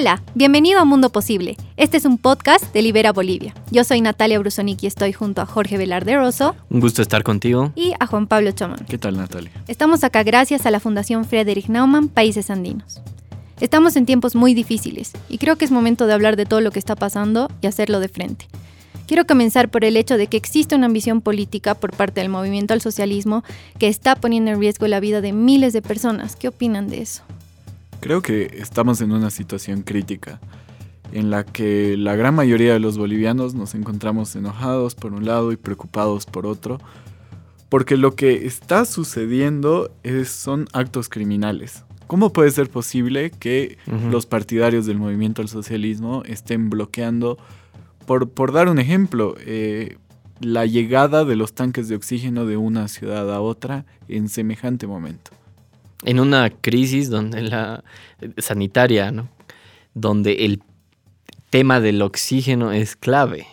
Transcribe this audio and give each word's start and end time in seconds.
Hola, 0.00 0.22
bienvenido 0.36 0.78
a 0.78 0.84
Mundo 0.84 1.10
Posible. 1.10 1.56
Este 1.76 1.96
es 1.96 2.04
un 2.04 2.18
podcast 2.18 2.72
de 2.72 2.82
Libera 2.82 3.12
Bolivia. 3.12 3.52
Yo 3.72 3.82
soy 3.82 4.00
Natalia 4.00 4.38
Brusonic 4.38 4.84
y 4.84 4.86
estoy 4.86 5.12
junto 5.12 5.42
a 5.42 5.46
Jorge 5.46 5.76
Velarde 5.76 6.14
Rosso. 6.14 6.54
Un 6.70 6.78
gusto 6.78 7.02
estar 7.02 7.24
contigo. 7.24 7.72
Y 7.74 7.94
a 7.98 8.06
Juan 8.06 8.28
Pablo 8.28 8.52
Chamán. 8.52 8.86
¿Qué 8.88 8.96
tal, 8.96 9.16
Natalia? 9.16 9.50
Estamos 9.66 10.04
acá 10.04 10.22
gracias 10.22 10.66
a 10.66 10.70
la 10.70 10.78
Fundación 10.78 11.24
Friedrich 11.24 11.66
Naumann 11.66 12.06
Países 12.06 12.48
Andinos. 12.48 13.00
Estamos 13.58 13.96
en 13.96 14.06
tiempos 14.06 14.36
muy 14.36 14.54
difíciles 14.54 15.14
y 15.28 15.38
creo 15.38 15.56
que 15.56 15.64
es 15.64 15.72
momento 15.72 16.06
de 16.06 16.12
hablar 16.12 16.36
de 16.36 16.46
todo 16.46 16.60
lo 16.60 16.70
que 16.70 16.78
está 16.78 16.94
pasando 16.94 17.50
y 17.60 17.66
hacerlo 17.66 17.98
de 17.98 18.06
frente. 18.06 18.46
Quiero 19.08 19.26
comenzar 19.26 19.68
por 19.68 19.84
el 19.84 19.96
hecho 19.96 20.16
de 20.16 20.28
que 20.28 20.36
existe 20.36 20.76
una 20.76 20.86
ambición 20.86 21.22
política 21.22 21.74
por 21.74 21.90
parte 21.90 22.20
del 22.20 22.28
movimiento 22.28 22.72
al 22.72 22.80
socialismo 22.80 23.42
que 23.80 23.88
está 23.88 24.14
poniendo 24.14 24.52
en 24.52 24.60
riesgo 24.60 24.86
la 24.86 25.00
vida 25.00 25.20
de 25.20 25.32
miles 25.32 25.72
de 25.72 25.82
personas. 25.82 26.36
¿Qué 26.36 26.46
opinan 26.46 26.86
de 26.86 27.02
eso? 27.02 27.24
Creo 28.00 28.22
que 28.22 28.50
estamos 28.58 29.00
en 29.00 29.12
una 29.12 29.30
situación 29.30 29.82
crítica 29.82 30.40
en 31.12 31.30
la 31.30 31.44
que 31.44 31.96
la 31.96 32.16
gran 32.16 32.34
mayoría 32.34 32.72
de 32.72 32.80
los 32.80 32.98
bolivianos 32.98 33.54
nos 33.54 33.74
encontramos 33.74 34.34
enojados 34.36 34.94
por 34.94 35.12
un 35.12 35.24
lado 35.24 35.52
y 35.52 35.56
preocupados 35.56 36.26
por 36.26 36.46
otro, 36.46 36.78
porque 37.68 37.96
lo 37.96 38.14
que 38.14 38.46
está 38.46 38.84
sucediendo 38.84 39.90
es, 40.02 40.28
son 40.28 40.68
actos 40.72 41.08
criminales. 41.08 41.84
¿Cómo 42.06 42.32
puede 42.32 42.50
ser 42.50 42.70
posible 42.70 43.30
que 43.30 43.76
los 44.10 44.24
partidarios 44.24 44.86
del 44.86 44.98
movimiento 44.98 45.42
al 45.42 45.48
socialismo 45.48 46.22
estén 46.24 46.70
bloqueando, 46.70 47.36
por, 48.06 48.30
por 48.30 48.52
dar 48.52 48.68
un 48.68 48.78
ejemplo, 48.78 49.34
eh, 49.40 49.98
la 50.40 50.64
llegada 50.64 51.26
de 51.26 51.36
los 51.36 51.52
tanques 51.52 51.88
de 51.88 51.96
oxígeno 51.96 52.46
de 52.46 52.56
una 52.56 52.88
ciudad 52.88 53.30
a 53.34 53.40
otra 53.40 53.84
en 54.08 54.30
semejante 54.30 54.86
momento? 54.86 55.32
En 56.04 56.20
una 56.20 56.50
crisis 56.50 57.10
donde 57.10 57.42
la 57.42 57.84
sanitaria, 58.38 59.10
¿no? 59.10 59.28
donde 59.94 60.44
el 60.44 60.62
tema 61.50 61.80
del 61.80 62.02
oxígeno 62.02 62.72
es 62.72 62.96
clave. 62.96 63.46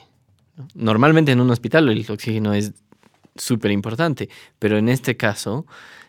Normalmente 0.74 1.32
en 1.32 1.42
un 1.42 1.50
hospital 1.50 1.90
el 1.90 2.06
oxígeno 2.10 2.54
es 2.54 2.74
súper 3.36 3.72
importante, 3.72 4.30
pero 4.60 4.78
en 4.78 4.90
este 4.90 5.18
caso 5.18 5.66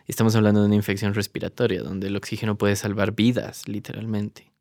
estamos 0.07 0.35
hablando 0.35 0.61
de 0.61 0.67
una 0.67 0.75
infección 0.75 1.13
respiratoria, 1.13 1.81
donde 1.81 2.07
el 2.07 2.15
oxígeno 2.15 2.57
puede 2.57 2.75
salvar 2.75 3.13
vidas, 3.13 3.67
literalmente. 3.67 4.51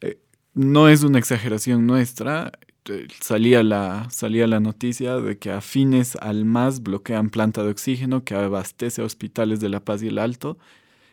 Eh, 0.00 0.18
no 0.54 0.88
es 0.88 1.04
una 1.04 1.18
exageración 1.18 1.86
nuestra. 1.86 2.52
Eh, 2.88 3.06
salía 3.20 3.62
la, 3.62 4.08
salía 4.10 4.46
la 4.46 4.58
noticia 4.58 5.16
de 5.16 5.38
que 5.38 5.52
afines 5.52 6.16
al 6.16 6.44
MAS 6.44 6.82
bloquean 6.82 7.30
planta 7.30 7.62
de 7.62 7.70
oxígeno 7.70 8.24
que 8.24 8.34
abastece 8.34 9.02
a 9.02 9.04
hospitales 9.04 9.60
de 9.60 9.68
La 9.68 9.84
Paz 9.84 10.02
y 10.02 10.08
el 10.08 10.18
Alto 10.18 10.58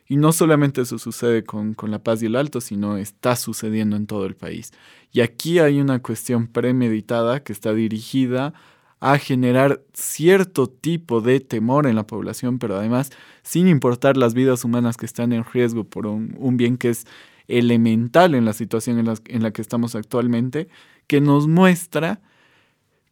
y 0.07 0.17
no 0.17 0.31
solamente 0.33 0.81
eso 0.81 0.99
sucede 0.99 1.43
con, 1.43 1.75
La 1.87 2.03
Paz 2.03 2.21
y 2.21 2.25
el 2.25 2.35
Alto, 2.35 2.61
sino 2.61 2.97
está 2.97 3.35
sucediendo 3.35 3.95
en 3.95 4.07
todo 4.07 4.25
el 4.25 4.35
país. 4.35 4.71
Y 5.11 5.21
aquí 5.21 5.59
hay 5.59 5.79
una 5.79 6.01
cuestión 6.01 6.47
premeditada 6.47 7.43
que 7.43 7.53
está 7.53 7.73
dirigida 7.73 8.53
a 8.99 9.17
generar 9.17 9.81
cierto 9.93 10.67
tipo 10.67 11.21
de 11.21 11.39
temor 11.39 11.87
en 11.87 11.95
la 11.95 12.07
población, 12.07 12.57
pero 12.59 12.77
además 12.77 13.11
sin 13.43 13.67
importar 13.67 14.17
las 14.17 14.33
vidas 14.33 14.63
humanas 14.63 14.97
que 14.97 15.05
están 15.05 15.33
en 15.33 15.43
riesgo 15.43 15.83
por 15.83 16.07
un, 16.07 16.57
bien 16.57 16.77
que 16.77 16.89
es 16.89 17.05
elemental 17.47 18.35
en 18.35 18.45
la 18.45 18.53
situación 18.53 18.99
en 18.99 19.43
la, 19.43 19.51
que 19.51 19.61
estamos 19.61 19.95
actualmente, 19.95 20.69
que 21.07 21.19
nos 21.19 21.47
muestra 21.47 22.21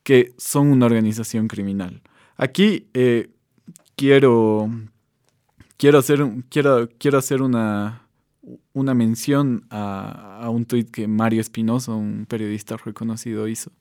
que 0.03 0.33
son 0.37 0.71
una 0.71 0.85
organización 0.85 1.47
criminal. 1.47 2.01
Aquí 2.37 2.87
eh, 2.93 3.29
quiero 3.97 4.69
quiero 5.81 5.97
hacer, 5.97 6.23
quiero, 6.49 6.87
quiero 6.99 7.17
hacer 7.17 7.41
una, 7.41 8.07
una 8.71 8.93
mención 8.93 9.65
a, 9.71 10.47
un 10.51 10.65
tuit 10.65 10.91
que 10.91 11.07
Mario 11.07 11.41
Espinosa, 11.41 11.93
un 11.93 12.27
periodista 12.29 12.77
reconocido, 12.77 13.47
hizo. 13.47 13.71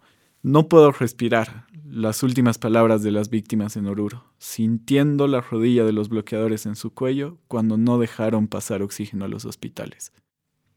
No 0.43 0.67
puedo 0.67 0.93
respirar 0.93 1.67
las 1.85 2.23
últimas 2.23 2.57
palabras 2.57 3.03
de 3.03 3.11
las 3.11 3.29
víctimas 3.29 3.77
en 3.77 3.87
Oruro, 3.87 4.25
sintiendo 4.39 5.29
la 5.29 5.43
rodilla 5.43 5.85
de 5.85 5.93
los 5.93 6.09
bloqueadores 6.09 6.65
en 6.65 6.75
su 6.75 6.95
cuello 6.95 7.37
cuando 7.49 7.77
no 7.77 7.99
dejaron 7.99 8.49
pasar 8.49 8.81
oxígeno 8.81 9.27
a 9.27 9.29
los 9.29 9.45
hospitales. 9.45 10.15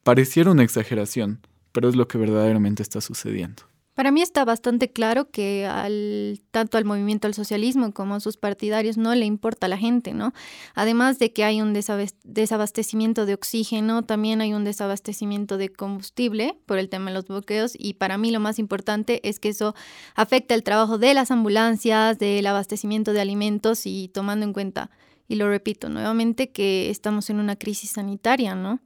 Pareciera 0.04 0.52
una 0.52 0.64
exageración, 0.64 1.40
pero 1.72 1.88
es 1.88 1.96
lo 1.96 2.10
que 2.10 2.18
verdaderamente 2.18 2.84
está 2.84 3.00
sucediendo. 3.00 3.64
Para 3.94 4.10
mí 4.10 4.24
está 4.24 4.44
bastante 4.44 4.92
claro 4.92 5.30
que 5.30 5.68
al, 5.68 6.42
tanto 6.50 6.80
al 6.80 6.86
movimiento 6.86 7.28
al 7.28 7.36
socialismo 7.36 7.94
como 7.94 8.16
a 8.16 8.20
sus 8.20 8.38
partidarios 8.38 8.98
no 8.98 9.14
le 9.14 9.26
importa 9.26 9.68
a 9.68 9.70
la 9.70 9.78
gente, 9.78 10.14
¿no? 10.14 10.34
Además 10.74 11.20
de 11.20 11.32
que 11.32 11.44
hay 11.44 11.62
un 11.62 11.74
desabastecimiento 11.74 13.28
de 13.28 13.36
oxígeno, 13.36 14.02
también 14.02 14.42
hay 14.42 14.54
un 14.54 14.64
desabastecimiento 14.64 15.58
de 15.58 15.70
combustible 15.70 16.58
por 16.66 16.80
el 16.80 16.90
tema 16.90 17.12
de 17.12 17.16
los 17.16 17.28
bloqueos 17.28 17.74
y 17.78 17.94
para 17.94 18.18
mí 18.18 18.32
lo 18.32 18.40
más 18.40 18.58
importante 18.58 19.28
es 19.28 19.40
que 19.40 19.50
eso 19.50 19.76
afecta 20.16 20.56
el 20.56 20.64
trabajo 20.64 20.98
de 20.98 21.14
las 21.14 21.30
ambulancias, 21.30 22.18
del 22.18 22.48
abastecimiento 22.48 23.14
de 23.14 23.22
alimentos 23.22 23.86
y 23.86 24.08
tomando 24.08 24.44
en 24.44 24.54
cuenta, 24.54 24.90
y 25.28 25.36
lo 25.36 25.48
repito 25.50 25.90
nuevamente, 25.90 26.52
que 26.52 26.90
estamos 26.90 27.30
en 27.30 27.40
una 27.40 27.56
crisis 27.58 27.92
sanitaria, 27.92 28.56
¿no? 28.56 28.82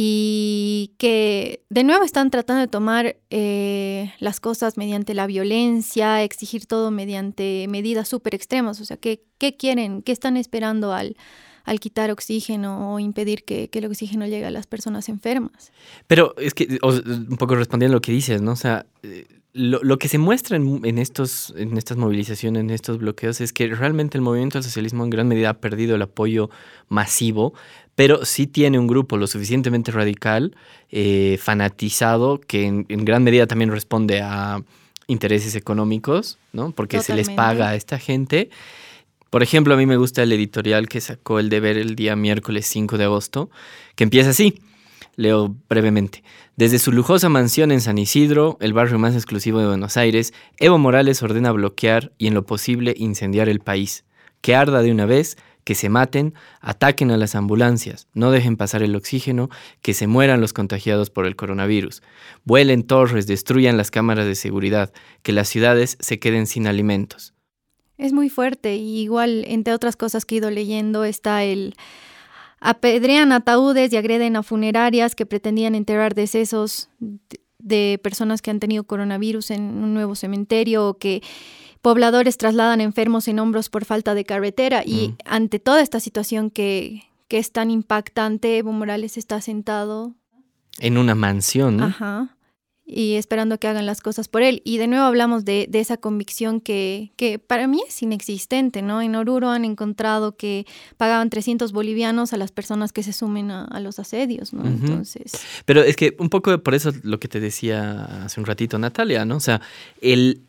Y 0.00 0.92
que 0.96 1.64
de 1.70 1.82
nuevo 1.82 2.04
están 2.04 2.30
tratando 2.30 2.60
de 2.60 2.68
tomar 2.68 3.16
eh, 3.30 4.12
las 4.20 4.38
cosas 4.38 4.76
mediante 4.76 5.12
la 5.12 5.26
violencia, 5.26 6.22
exigir 6.22 6.66
todo 6.66 6.92
mediante 6.92 7.66
medidas 7.68 8.06
súper 8.06 8.36
extremas. 8.36 8.80
O 8.80 8.84
sea, 8.84 8.96
¿qué, 8.96 9.24
¿qué, 9.38 9.56
quieren? 9.56 10.02
¿Qué 10.02 10.12
están 10.12 10.36
esperando 10.36 10.92
al, 10.92 11.16
al 11.64 11.80
quitar 11.80 12.12
oxígeno 12.12 12.94
o 12.94 13.00
impedir 13.00 13.42
que, 13.42 13.70
que, 13.70 13.80
el 13.80 13.86
oxígeno 13.86 14.24
llegue 14.24 14.46
a 14.46 14.52
las 14.52 14.68
personas 14.68 15.08
enfermas? 15.08 15.72
Pero 16.06 16.32
es 16.38 16.54
que, 16.54 16.78
un 16.80 17.36
poco 17.36 17.56
respondiendo 17.56 17.94
a 17.94 17.96
lo 17.96 18.00
que 18.00 18.12
dices, 18.12 18.40
¿no? 18.40 18.52
O 18.52 18.56
sea, 18.56 18.86
eh, 19.02 19.26
lo, 19.52 19.80
lo, 19.82 19.98
que 19.98 20.06
se 20.06 20.18
muestra 20.18 20.58
en, 20.58 20.98
estos, 20.98 21.52
en 21.56 21.76
estas 21.76 21.96
movilizaciones, 21.96 22.60
en 22.60 22.70
estos 22.70 22.98
bloqueos, 22.98 23.40
es 23.40 23.52
que 23.52 23.66
realmente 23.74 24.16
el 24.16 24.22
movimiento 24.22 24.58
del 24.58 24.62
socialismo 24.62 25.02
en 25.02 25.10
gran 25.10 25.26
medida 25.26 25.50
ha 25.50 25.54
perdido 25.54 25.96
el 25.96 26.02
apoyo 26.02 26.50
masivo, 26.88 27.54
pero 27.98 28.24
sí 28.24 28.46
tiene 28.46 28.78
un 28.78 28.86
grupo 28.86 29.16
lo 29.16 29.26
suficientemente 29.26 29.90
radical, 29.90 30.54
eh, 30.88 31.36
fanatizado, 31.42 32.38
que 32.38 32.64
en, 32.64 32.84
gran 32.86 33.24
medida 33.24 33.48
también 33.48 33.72
responde 33.72 34.20
a 34.22 34.62
intereses 35.08 35.56
económicos, 35.56 36.38
¿no? 36.52 36.70
Porque 36.70 37.00
se 37.00 37.12
les 37.12 37.28
paga 37.28 37.70
a 37.70 37.74
esta 37.74 37.98
gente. 37.98 38.50
Por 39.30 39.42
ejemplo, 39.42 39.74
a 39.74 39.76
mí 39.76 39.84
me 39.84 39.96
gusta 39.96 40.22
el 40.22 40.30
editorial 40.30 40.88
que 40.88 41.00
sacó 41.00 41.40
el 41.40 41.48
deber 41.48 41.76
el 41.76 41.96
día 41.96 42.14
miércoles 42.14 42.66
5 42.66 42.98
de 42.98 43.04
agosto, 43.04 43.50
que 43.96 44.04
empieza 44.04 44.30
así. 44.30 44.60
Leo 45.16 45.56
brevemente. 45.68 46.22
Desde 46.54 46.78
su 46.78 46.92
lujosa 46.92 47.28
mansión 47.28 47.72
en 47.72 47.80
San 47.80 47.98
Isidro, 47.98 48.58
el 48.60 48.74
barrio 48.74 49.00
más 49.00 49.16
exclusivo 49.16 49.58
de 49.58 49.66
Buenos 49.66 49.96
Aires, 49.96 50.32
Evo 50.58 50.78
Morales 50.78 51.20
ordena 51.24 51.50
bloquear 51.50 52.12
y 52.16 52.28
en 52.28 52.34
lo 52.34 52.46
posible 52.46 52.94
incendiar 52.96 53.48
el 53.48 53.58
país. 53.58 54.04
Que 54.40 54.54
arda 54.54 54.82
de 54.82 54.92
una 54.92 55.04
vez, 55.04 55.36
que 55.68 55.74
se 55.74 55.90
maten, 55.90 56.32
ataquen 56.62 57.10
a 57.10 57.18
las 57.18 57.34
ambulancias, 57.34 58.08
no 58.14 58.30
dejen 58.30 58.56
pasar 58.56 58.82
el 58.82 58.96
oxígeno, 58.96 59.50
que 59.82 59.92
se 59.92 60.06
mueran 60.06 60.40
los 60.40 60.54
contagiados 60.54 61.10
por 61.10 61.26
el 61.26 61.36
coronavirus, 61.36 62.02
vuelen 62.42 62.84
torres, 62.84 63.26
destruyan 63.26 63.76
las 63.76 63.90
cámaras 63.90 64.24
de 64.24 64.34
seguridad, 64.34 64.94
que 65.22 65.32
las 65.32 65.46
ciudades 65.46 65.98
se 66.00 66.18
queden 66.18 66.46
sin 66.46 66.66
alimentos. 66.66 67.34
Es 67.98 68.14
muy 68.14 68.30
fuerte 68.30 68.76
y 68.76 69.00
igual, 69.00 69.44
entre 69.46 69.74
otras 69.74 69.94
cosas 69.94 70.24
que 70.24 70.36
he 70.36 70.38
ido 70.38 70.50
leyendo, 70.50 71.04
está 71.04 71.44
el 71.44 71.74
apedrean 72.60 73.32
ataúdes 73.32 73.92
y 73.92 73.98
agreden 73.98 74.36
a 74.36 74.42
funerarias 74.42 75.14
que 75.14 75.26
pretendían 75.26 75.74
enterrar 75.74 76.14
decesos 76.14 76.88
de 77.58 78.00
personas 78.02 78.40
que 78.40 78.50
han 78.50 78.58
tenido 78.58 78.84
coronavirus 78.84 79.50
en 79.50 79.60
un 79.84 79.92
nuevo 79.92 80.14
cementerio 80.14 80.88
o 80.88 80.94
que 80.94 81.22
pobladores 81.80 82.38
trasladan 82.38 82.80
enfermos 82.80 83.28
en 83.28 83.38
hombros 83.38 83.68
por 83.68 83.84
falta 83.84 84.14
de 84.14 84.24
carretera 84.24 84.82
y 84.84 85.08
mm. 85.08 85.16
ante 85.24 85.58
toda 85.58 85.82
esta 85.82 86.00
situación 86.00 86.50
que, 86.50 87.04
que, 87.28 87.38
es 87.38 87.52
tan 87.52 87.70
impactante, 87.70 88.58
Evo 88.58 88.72
Morales 88.72 89.16
está 89.16 89.40
sentado. 89.40 90.14
En 90.78 90.98
una 90.98 91.14
mansión. 91.14 91.82
Ajá. 91.82 92.34
Y 92.90 93.16
esperando 93.16 93.58
que 93.58 93.68
hagan 93.68 93.84
las 93.84 94.00
cosas 94.00 94.28
por 94.28 94.40
él. 94.40 94.62
Y 94.64 94.78
de 94.78 94.86
nuevo 94.86 95.04
hablamos 95.04 95.44
de, 95.44 95.66
de, 95.68 95.78
esa 95.78 95.98
convicción 95.98 96.62
que, 96.62 97.12
que 97.16 97.38
para 97.38 97.66
mí 97.66 97.82
es 97.86 98.02
inexistente, 98.02 98.80
¿no? 98.80 99.02
En 99.02 99.14
Oruro 99.14 99.50
han 99.50 99.66
encontrado 99.66 100.38
que 100.38 100.66
pagaban 100.96 101.28
300 101.28 101.72
bolivianos 101.72 102.32
a 102.32 102.38
las 102.38 102.50
personas 102.50 102.94
que 102.94 103.02
se 103.02 103.12
sumen 103.12 103.50
a, 103.50 103.78
los 103.80 103.98
asedios, 103.98 104.54
¿no? 104.54 104.66
Entonces... 104.66 105.32
Pero 105.66 105.82
es 105.82 105.96
que 105.96 106.16
un 106.18 106.30
poco 106.30 106.62
por 106.62 106.74
eso 106.74 106.90
lo 107.02 107.20
que 107.20 107.28
te 107.28 107.40
decía 107.40 108.24
hace 108.24 108.40
un 108.40 108.46
ratito 108.46 108.78
Natalia, 108.78 109.26
¿no? 109.26 109.36
O 109.36 109.40
sea, 109.40 109.60
el, 110.00 110.47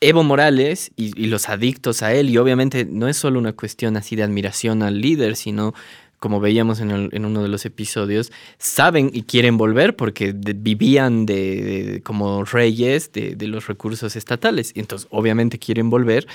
Evo 0.00 0.22
Morales 0.22 0.92
y, 0.96 1.26
los 1.26 1.48
adictos 1.48 2.02
a 2.02 2.14
él, 2.14 2.30
y 2.30 2.38
obviamente 2.38 2.86
no 2.86 3.06
es 3.08 3.18
solo 3.18 3.38
una 3.38 3.52
cuestión 3.52 3.96
así 3.96 4.16
de 4.16 4.22
admiración 4.22 4.82
al 4.82 5.00
líder, 5.00 5.36
sino 5.36 5.74
como 6.18 6.40
veíamos 6.40 6.80
en, 6.80 7.24
uno 7.24 7.42
de 7.42 7.48
los 7.48 7.64
episodios, 7.64 8.30
saben 8.58 9.10
y 9.12 9.22
quieren 9.22 9.56
volver 9.56 9.96
porque 9.96 10.34
vivían 10.34 11.24
de, 11.24 12.02
como 12.04 12.44
reyes 12.44 13.10
de, 13.12 13.36
los 13.46 13.66
recursos 13.66 14.16
estatales. 14.16 14.72
Entonces, 14.74 15.08
obviamente, 15.10 15.58
quieren 15.58 15.88
volver. 15.88 16.26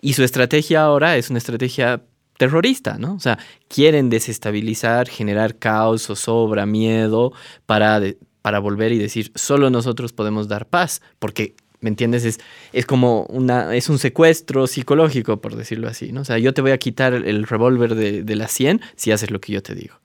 Y 0.00 0.12
su 0.12 0.22
estrategia 0.22 0.82
ahora 0.82 1.16
es 1.16 1.30
una 1.30 1.38
estrategia 1.38 2.02
terrorista, 2.38 2.98
¿no? 2.98 3.14
O 3.14 3.20
sea, 3.20 3.38
quieren 3.68 4.10
desestabilizar, 4.10 5.08
generar 5.08 5.58
caos, 5.58 6.02
sobra, 6.02 6.64
miedo, 6.64 7.32
para 7.66 8.00
para 8.42 8.58
volver 8.58 8.90
y 8.90 8.98
decir, 8.98 9.30
solo 9.36 9.70
nosotros 9.70 10.12
podemos 10.12 10.48
dar 10.48 10.66
paz, 10.66 11.00
porque 11.20 11.54
¿me 11.82 11.90
entiendes? 11.90 12.24
Es, 12.24 12.40
es 12.72 12.86
como 12.86 13.24
una, 13.24 13.76
es 13.76 13.90
un 13.90 13.98
secuestro 13.98 14.66
psicológico, 14.66 15.40
por 15.40 15.56
decirlo 15.56 15.88
así, 15.88 16.12
¿no? 16.12 16.22
O 16.22 16.24
sea, 16.24 16.38
yo 16.38 16.54
te 16.54 16.62
voy 16.62 16.70
a 16.70 16.78
quitar 16.78 17.12
el 17.12 17.44
revólver 17.44 17.94
de, 17.94 18.22
de 18.22 18.36
la 18.36 18.48
100 18.48 18.80
si 18.96 19.12
haces 19.12 19.30
lo 19.30 19.40
que 19.40 19.52
yo 19.52 19.62
te 19.62 19.74
digo. 19.74 19.96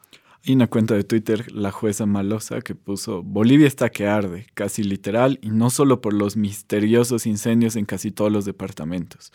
Hay 0.46 0.54
una 0.54 0.68
cuenta 0.68 0.96
de 0.96 1.04
Twitter, 1.04 1.52
la 1.52 1.72
jueza 1.72 2.06
Malosa, 2.06 2.62
que 2.62 2.74
puso, 2.74 3.22
Bolivia 3.22 3.68
está 3.68 3.90
que 3.90 4.08
arde, 4.08 4.48
casi 4.54 4.84
literal, 4.84 5.40
y 5.42 5.50
no 5.50 5.70
solo 5.70 6.00
por 6.00 6.14
los 6.14 6.38
misteriosos 6.38 7.26
incendios 7.26 7.76
en 7.76 7.86
casi 7.86 8.12
todos 8.12 8.32
los 8.32 8.46
departamentos, 8.46 9.34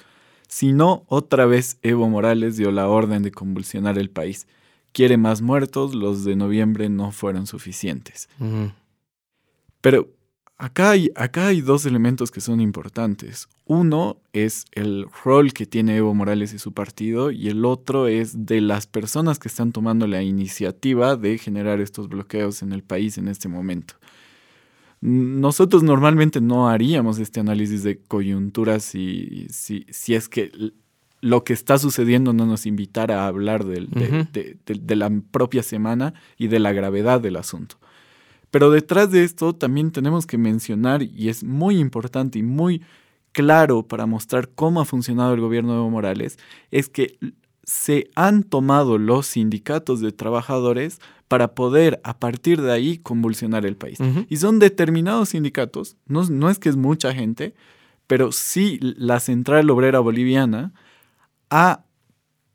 sino 0.48 1.04
otra 1.08 1.44
vez 1.46 1.78
Evo 1.82 2.08
Morales 2.08 2.56
dio 2.56 2.70
la 2.70 2.88
orden 2.88 3.22
de 3.22 3.30
convulsionar 3.30 3.98
el 3.98 4.10
país. 4.10 4.46
Quiere 4.92 5.16
más 5.16 5.42
muertos, 5.42 5.94
los 5.94 6.24
de 6.24 6.36
noviembre 6.36 6.88
no 6.88 7.12
fueron 7.12 7.46
suficientes. 7.46 8.28
Pero 9.80 10.08
Acá 10.62 10.92
hay, 10.92 11.10
acá 11.16 11.48
hay 11.48 11.60
dos 11.60 11.86
elementos 11.86 12.30
que 12.30 12.40
son 12.40 12.60
importantes. 12.60 13.48
Uno 13.64 14.18
es 14.32 14.66
el 14.70 15.06
rol 15.24 15.52
que 15.52 15.66
tiene 15.66 15.96
Evo 15.96 16.14
Morales 16.14 16.54
y 16.54 16.60
su 16.60 16.72
partido 16.72 17.32
y 17.32 17.48
el 17.48 17.64
otro 17.64 18.06
es 18.06 18.46
de 18.46 18.60
las 18.60 18.86
personas 18.86 19.40
que 19.40 19.48
están 19.48 19.72
tomando 19.72 20.06
la 20.06 20.22
iniciativa 20.22 21.16
de 21.16 21.36
generar 21.38 21.80
estos 21.80 22.08
bloqueos 22.08 22.62
en 22.62 22.70
el 22.70 22.84
país 22.84 23.18
en 23.18 23.26
este 23.26 23.48
momento. 23.48 23.94
Nosotros 25.00 25.82
normalmente 25.82 26.40
no 26.40 26.68
haríamos 26.68 27.18
este 27.18 27.40
análisis 27.40 27.82
de 27.82 27.98
coyunturas 27.98 28.84
si, 28.84 29.48
si, 29.50 29.84
si 29.90 30.14
es 30.14 30.28
que 30.28 30.52
lo 31.20 31.42
que 31.42 31.54
está 31.54 31.76
sucediendo 31.76 32.32
no 32.32 32.46
nos 32.46 32.66
invitara 32.66 33.24
a 33.24 33.26
hablar 33.26 33.64
de, 33.64 33.88
de 34.64 34.96
la 34.96 35.10
propia 35.32 35.64
semana 35.64 36.14
y 36.38 36.46
de 36.46 36.60
la 36.60 36.72
gravedad 36.72 37.20
del 37.20 37.34
asunto. 37.34 37.78
Pero 38.52 38.70
detrás 38.70 39.10
de 39.10 39.24
esto 39.24 39.54
también 39.54 39.90
tenemos 39.92 40.26
que 40.26 40.36
mencionar, 40.36 41.02
y 41.02 41.30
es 41.30 41.42
muy 41.42 41.78
importante 41.78 42.38
y 42.38 42.42
muy 42.42 42.82
claro 43.32 43.82
para 43.82 44.04
mostrar 44.04 44.50
cómo 44.50 44.82
ha 44.82 44.84
funcionado 44.84 45.32
el 45.32 45.40
gobierno 45.40 45.72
de 45.72 45.78
Evo 45.78 45.88
Morales, 45.88 46.38
es 46.70 46.90
que 46.90 47.18
se 47.64 48.10
han 48.14 48.42
tomado 48.42 48.98
los 48.98 49.26
sindicatos 49.26 50.00
de 50.00 50.12
trabajadores 50.12 51.00
para 51.28 51.54
poder 51.54 51.98
a 52.04 52.18
partir 52.18 52.60
de 52.60 52.72
ahí 52.72 52.98
convulsionar 52.98 53.64
el 53.64 53.76
país. 53.76 53.98
Y 54.28 54.36
son 54.36 54.58
determinados 54.58 55.30
sindicatos, 55.30 55.96
no, 56.06 56.22
no 56.24 56.50
es 56.50 56.58
que 56.58 56.68
es 56.68 56.76
mucha 56.76 57.14
gente, 57.14 57.54
pero 58.06 58.32
sí 58.32 58.78
la 58.82 59.18
Central 59.18 59.70
Obrera 59.70 60.00
Boliviana 60.00 60.74
ha 61.48 61.84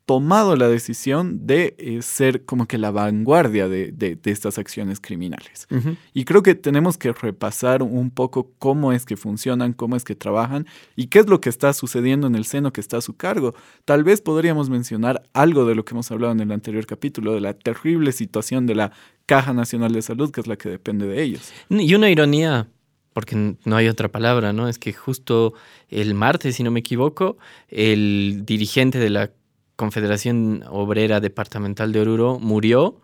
tomado 0.08 0.56
la 0.56 0.68
decisión 0.68 1.46
de 1.46 1.74
eh, 1.76 2.00
ser 2.00 2.46
como 2.46 2.66
que 2.66 2.78
la 2.78 2.90
vanguardia 2.90 3.68
de, 3.68 4.18
estas 4.24 4.56
acciones 4.56 5.00
criminales. 5.00 5.68
Y 6.14 6.24
creo 6.24 6.42
que 6.42 6.54
tenemos 6.54 6.96
que 6.96 7.12
repasar 7.12 7.82
un 7.82 8.10
poco 8.10 8.50
cómo 8.58 8.94
es 8.94 9.04
que 9.04 9.18
funcionan, 9.18 9.74
cómo 9.74 9.96
es 9.96 10.04
que 10.04 10.14
trabajan 10.14 10.66
y 10.96 11.08
qué 11.08 11.18
es 11.18 11.26
lo 11.26 11.42
que 11.42 11.50
está 11.50 11.74
sucediendo 11.74 12.26
en 12.26 12.36
el 12.36 12.46
seno 12.46 12.72
que 12.72 12.80
está 12.80 12.96
a 12.96 13.00
su 13.02 13.18
cargo. 13.18 13.54
Tal 13.84 14.02
vez 14.02 14.22
podríamos 14.22 14.70
mencionar 14.70 15.28
algo 15.34 15.66
de 15.66 15.74
lo 15.74 15.84
que 15.84 15.92
hemos 15.92 16.10
hablado 16.10 16.32
en 16.32 16.40
el 16.40 16.52
anterior 16.52 16.86
capítulo, 16.86 17.34
de 17.34 17.42
la 17.42 17.52
terrible 17.52 18.12
situación 18.12 18.64
de 18.64 18.76
la 18.76 18.92
Caja 19.26 19.52
Nacional 19.52 19.92
de 19.92 20.00
Salud, 20.00 20.30
que 20.30 20.40
es 20.40 20.46
la 20.46 20.56
que 20.56 20.70
depende 20.70 21.06
de 21.06 21.22
ellos. 21.22 21.52
Y 21.68 21.94
una 21.94 22.08
ironía 22.08 22.66
porque 23.12 23.56
no 23.64 23.76
hay 23.76 23.88
otra 23.88 24.08
palabra, 24.08 24.52
¿no? 24.52 24.68
Es 24.68 24.78
que 24.78 24.92
justo 24.92 25.52
el 25.88 26.14
martes, 26.14 26.54
si 26.54 26.62
no 26.62 26.70
me 26.70 26.80
equivoco, 26.80 27.36
el 27.68 28.44
dirigente 28.46 29.00
de 29.00 29.10
la 29.10 29.32
Confederación 29.78 30.64
Obrera 30.68 31.20
Departamental 31.20 31.92
de 31.92 32.00
Oruro 32.00 32.40
murió 32.40 33.00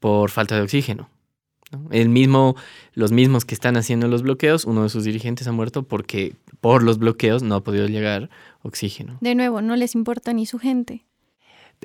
por 0.00 0.30
falta 0.30 0.56
de 0.56 0.62
oxígeno. 0.62 1.08
El 1.92 2.08
mismo, 2.08 2.56
los 2.94 3.12
mismos 3.12 3.44
que 3.44 3.54
están 3.54 3.76
haciendo 3.76 4.08
los 4.08 4.22
bloqueos, 4.22 4.64
uno 4.64 4.82
de 4.82 4.88
sus 4.88 5.04
dirigentes 5.04 5.46
ha 5.46 5.52
muerto 5.52 5.84
porque 5.84 6.34
por 6.60 6.82
los 6.82 6.98
bloqueos 6.98 7.44
no 7.44 7.54
ha 7.54 7.62
podido 7.62 7.86
llegar 7.86 8.28
oxígeno. 8.62 9.18
De 9.20 9.36
nuevo, 9.36 9.62
no 9.62 9.76
les 9.76 9.94
importa 9.94 10.32
ni 10.32 10.46
su 10.46 10.58
gente. 10.58 11.04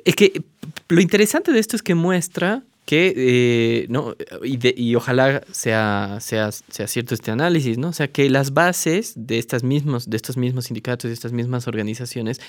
Es 0.04 0.16
que 0.16 0.42
lo 0.88 1.00
interesante 1.00 1.52
de 1.52 1.60
esto 1.60 1.76
es 1.76 1.84
que 1.84 1.94
muestra 1.94 2.64
que, 2.86 3.12
eh, 3.16 3.86
¿no? 3.88 4.14
Y, 4.44 4.94
ojalá 4.94 5.42
sea, 5.50 6.18
sea, 6.20 6.52
sea, 6.52 6.86
cierto 6.86 7.14
este 7.14 7.32
análisis, 7.32 7.78
¿no? 7.78 7.88
O 7.88 7.92
sea, 7.92 8.06
que 8.06 8.30
las 8.30 8.54
bases 8.54 9.12
de, 9.16 9.38
estas 9.38 9.64
mismos, 9.64 10.08
de 10.08 10.16
estos 10.16 10.36
mismos 10.36 10.66
sindicatos, 10.66 11.08
de 11.08 11.14
estas 11.14 11.32
mismas 11.32 11.66
organizaciones, 11.66 12.40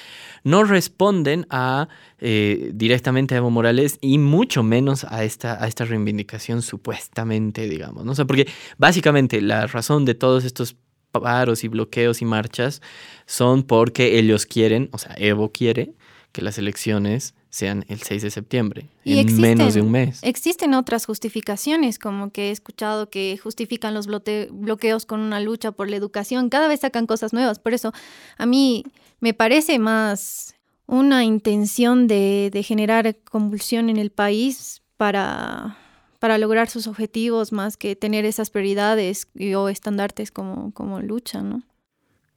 no 0.44 0.64
responden 0.64 1.48
a, 1.50 1.90
eh, 2.20 2.70
directamente 2.76 3.34
a 3.34 3.40
Evo 3.40 3.50
Morales 3.50 3.98
y 4.00 4.20
mucho 4.20 4.62
menos 4.62 5.06
a 5.06 5.24
esta, 5.24 5.62
a 5.62 5.68
esta 5.68 5.86
reivindicación 5.86 6.62
supuestamente, 6.62 7.68
digamos, 7.68 8.06
¿no? 8.06 8.12
O 8.12 8.16
sea, 8.16 8.26
porque 8.26 8.48
básicamente 8.78 9.42
la 9.42 9.66
razón 9.66 10.06
de 10.06 10.14
todos 10.14 10.46
estos 10.46 10.76
paros 11.12 11.64
y 11.64 11.68
bloqueos 11.68 12.22
y 12.22 12.26
marchas 12.26 12.84
son 13.26 13.64
porque 13.64 14.20
ellos 14.20 14.46
quieren, 14.46 14.90
o 14.92 15.00
sea, 15.00 15.16
Evo 15.18 15.52
quiere 15.52 15.96
que 16.32 16.44
las 16.44 16.60
elecciones 16.60 17.34
sean 17.50 17.86
el 17.88 18.02
6 18.02 18.22
de 18.24 18.32
septiembre, 18.32 18.90
en 19.06 19.40
menos 19.40 19.74
de 19.74 19.82
un 19.82 19.92
mes. 19.92 20.20
Existen 20.22 20.74
otras 20.74 21.06
justificaciones, 21.06 22.00
como 22.00 22.32
que 22.32 22.50
he 22.50 22.52
escuchado 22.52 23.10
que 23.10 23.38
justifican 23.42 23.94
los 23.94 24.08
bloqueos 24.08 25.06
con 25.06 25.22
una 25.22 25.40
lucha 25.40 25.72
por 25.72 25.90
la 25.90 25.96
educación. 25.96 26.50
Cada 26.50 26.68
vez 26.68 26.82
sacan 26.82 27.08
cosas 27.08 27.34
nuevas. 27.34 27.60
Por 27.60 27.74
eso 27.74 27.94
a 28.38 28.46
mí 28.46 28.84
me 29.20 29.34
parece 29.34 29.80
más 29.80 30.56
una 30.86 31.24
intención 31.24 32.08
de, 32.08 32.52
generar 32.66 33.16
convulsión 33.30 33.90
en 33.90 33.98
el 33.98 34.10
país 34.10 34.82
para, 34.98 35.78
para 36.20 36.38
lograr 36.38 36.70
sus 36.70 36.88
objetivos 36.88 37.52
más 37.52 37.78
que 37.78 37.96
tener 37.96 38.26
esas 38.26 38.50
prioridades 38.50 39.28
o 39.56 39.70
estandartes 39.70 40.32
como, 40.32 40.72
como 40.74 41.02
lucha, 41.02 41.42
¿no? 41.42 41.64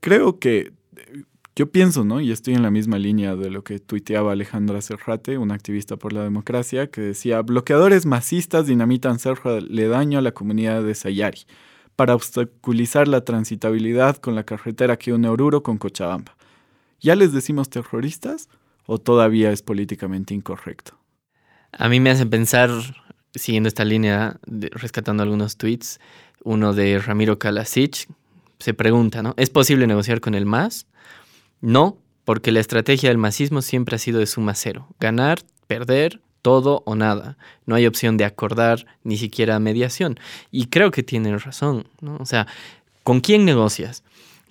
Creo 0.00 0.38
que 0.38 0.72
yo 1.56 1.70
pienso, 1.70 2.05
¿no? 2.05 2.20
Y 2.20 2.31
estoy 2.31 2.55
en 2.55 2.62
la 2.62 2.70
misma 2.70 2.99
línea 2.99 3.37
de 3.37 3.50
lo 3.50 3.64
que 3.64 3.79
tuiteaba 3.79 4.32
Alejandra 4.32 4.81
Serrate, 4.81 5.37
una 5.37 5.55
activista 5.55 5.97
por 5.97 6.12
la 6.12 6.23
democracia, 6.23 6.91
que 6.91 7.00
decía, 7.00 7.43
bloqueadores 7.43 8.06
masistas 8.06 8.67
dinamitan 8.67 9.19
Cerro 9.19 9.61
le 9.61 9.88
daño 9.88 10.19
a 10.19 10.23
la 10.23 10.32
comunidad 10.32 10.82
de 10.82 10.94
Sayari 10.94 11.41
para 11.97 12.14
obstaculizar 12.14 13.08
la 13.08 13.25
transitabilidad 13.25 14.17
con 14.17 14.35
la 14.35 14.44
carretera 14.44 14.97
que 14.97 15.12
une 15.12 15.29
Oruro 15.29 15.62
con 15.62 15.76
Cochabamba. 15.76 16.37
¿Ya 17.00 17.14
les 17.14 17.32
decimos 17.32 17.69
terroristas 17.69 18.49
o 18.87 18.99
todavía 18.99 19.50
es 19.52 19.62
políticamente 19.62 20.35
incorrecto? 20.35 20.99
A 21.73 21.88
mí 21.88 22.00
me 22.00 22.11
hacen 22.11 22.30
pensar, 22.30 22.71
siguiendo 23.35 23.69
esta 23.69 23.85
línea, 23.85 24.38
rescatando 24.47 25.23
algunos 25.23 25.57
tweets, 25.57 26.00
uno 26.42 26.73
de 26.73 26.99
Ramiro 26.99 27.38
Kalasic, 27.38 28.09
se 28.59 28.75
pregunta, 28.75 29.23
¿no? 29.23 29.35
¿Es 29.37 29.50
posible 29.50 29.87
negociar 29.87 30.21
con 30.21 30.35
el 30.35 30.47
MAS? 30.47 30.87
No, 31.61 31.99
porque 32.25 32.52
la 32.52 32.61
estrategia 32.61 33.09
del 33.09 33.19
masismo 33.19 33.62
siempre 33.62 33.97
ha 33.97 33.99
sido 33.99 34.19
de 34.19 34.26
suma 34.26 34.55
cero. 34.55 34.88
Ganar, 34.99 35.40
perder, 35.67 36.21
todo 36.43 36.83
o 36.87 36.95
nada. 36.95 37.37
No 37.67 37.75
hay 37.75 37.87
opción 37.87 38.17
de 38.17 38.25
acordar, 38.25 38.87
ni 39.05 39.17
siquiera 39.17 39.59
mediación. 39.59 40.19
Y 40.50 40.67
creo 40.67 40.90
que 40.90 41.02
tienen 41.02 41.38
razón, 41.38 41.87
¿no? 42.00 42.17
O 42.21 42.26
sea, 42.26 42.47
¿con 43.02 43.21
quién 43.21 43.45
negocias? 43.45 44.02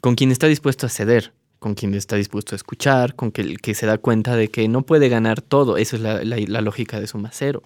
Con 0.01 0.16
quien 0.16 0.32
está 0.32 0.48
dispuesto 0.48 0.86
a 0.86 0.89
ceder, 0.89 1.34
con 1.60 1.75
quien 1.75 1.94
está 1.94 2.16
dispuesto 2.16 2.56
a 2.56 2.58
escuchar, 2.58 3.16
con 3.16 3.32
quien 3.32 3.58
que 3.58 3.74
se 3.74 3.86
da 3.86 3.98
cuenta 3.98 4.36
de 4.36 4.50
que 4.50 4.68
no 4.68 4.84
puede 4.84 5.10
ganar 5.10 5.42
todo. 5.42 5.78
Esa 5.78 5.96
es 5.96 6.01
la, 6.01 6.24
la 6.24 6.62
lógica 6.62 7.00
de 7.00 7.08
suma 7.08 7.30
cero. 7.34 7.63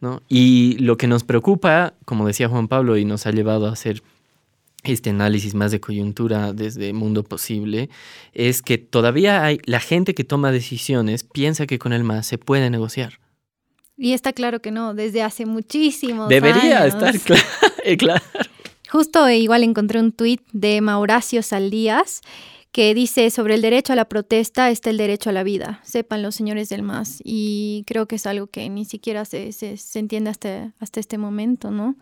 ¿no? 0.00 0.22
Y 0.28 0.76
lo 0.78 0.96
que 0.96 1.06
nos 1.06 1.24
preocupa, 1.24 1.94
como 2.04 2.26
decía 2.26 2.48
Juan 2.48 2.68
Pablo, 2.68 2.96
y 2.96 3.04
nos 3.04 3.26
ha 3.26 3.30
llevado 3.30 3.66
a 3.66 3.72
hacer 3.72 4.02
este 4.92 5.10
análisis 5.10 5.54
más 5.54 5.72
de 5.72 5.80
coyuntura 5.80 6.52
desde 6.52 6.92
Mundo 6.92 7.24
Posible, 7.24 7.88
es 8.32 8.62
que 8.62 8.78
todavía 8.78 9.44
hay 9.44 9.58
la 9.64 9.80
gente 9.80 10.14
que 10.14 10.24
toma 10.24 10.52
decisiones 10.52 11.24
piensa 11.24 11.66
que 11.66 11.78
con 11.78 11.92
el 11.92 12.04
MAS 12.04 12.26
se 12.26 12.38
puede 12.38 12.70
negociar. 12.70 13.20
Y 13.96 14.12
está 14.12 14.32
claro 14.32 14.60
que 14.60 14.70
no, 14.70 14.94
desde 14.94 15.22
hace 15.22 15.46
muchísimos 15.46 16.28
Debería 16.28 16.86
estar 16.86 17.14
claro. 17.98 18.24
Justo 18.90 19.28
igual 19.30 19.62
encontré 19.62 20.00
un 20.00 20.12
tuit 20.12 20.42
de 20.52 20.80
Mauracio 20.80 21.42
Saldías 21.42 22.20
que 22.74 22.92
dice 22.92 23.30
sobre 23.30 23.54
el 23.54 23.62
derecho 23.62 23.92
a 23.92 23.96
la 23.96 24.06
protesta 24.06 24.68
está 24.68 24.90
el 24.90 24.96
derecho 24.96 25.30
a 25.30 25.32
la 25.32 25.44
vida. 25.44 25.80
Sepan 25.84 26.22
los 26.22 26.34
señores 26.34 26.68
del 26.70 26.82
MAS. 26.82 27.20
Y 27.22 27.84
creo 27.86 28.06
que 28.06 28.16
es 28.16 28.26
algo 28.26 28.48
que 28.48 28.68
ni 28.68 28.84
siquiera 28.84 29.24
se, 29.24 29.52
se, 29.52 29.76
se 29.76 29.98
entiende 30.00 30.30
hasta, 30.30 30.72
hasta 30.80 30.98
este 30.98 31.16
momento, 31.16 31.70
¿no? 31.70 31.94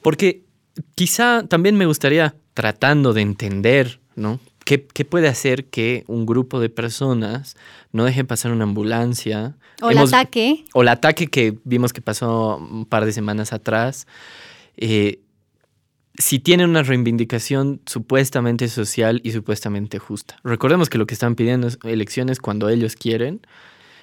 Porque 0.00 0.47
quizá 0.94 1.46
también 1.46 1.76
me 1.76 1.86
gustaría, 1.86 2.34
tratando 2.54 3.12
de 3.12 3.22
entender, 3.22 4.00
¿no? 4.16 4.40
¿Qué, 4.64 4.78
puede 4.78 5.28
hacer 5.28 5.64
que 5.64 6.04
un 6.08 6.26
grupo 6.26 6.60
de 6.60 6.68
personas 6.68 7.56
no 7.90 8.04
deje 8.04 8.24
pasar 8.24 8.52
una 8.52 8.64
ambulancia? 8.64 9.56
O 9.80 9.90
el 9.90 9.96
ataque. 9.96 10.66
O 10.74 10.82
el 10.82 10.88
ataque 10.88 11.28
que 11.28 11.56
vimos 11.64 11.94
que 11.94 12.02
pasó 12.02 12.58
un 12.58 12.84
par 12.84 13.06
de 13.06 13.12
semanas 13.12 13.54
atrás. 13.54 14.06
Eh, 14.76 15.20
si 16.18 16.38
tienen 16.38 16.68
una 16.68 16.82
reivindicación 16.82 17.80
supuestamente 17.86 18.68
social 18.68 19.22
y 19.24 19.32
supuestamente 19.32 19.98
justa. 19.98 20.36
Recordemos 20.44 20.90
que 20.90 20.98
lo 20.98 21.06
que 21.06 21.14
están 21.14 21.34
pidiendo 21.34 21.66
es 21.68 21.78
elecciones 21.84 22.38
cuando 22.38 22.68
ellos 22.68 22.94
quieren. 22.94 23.40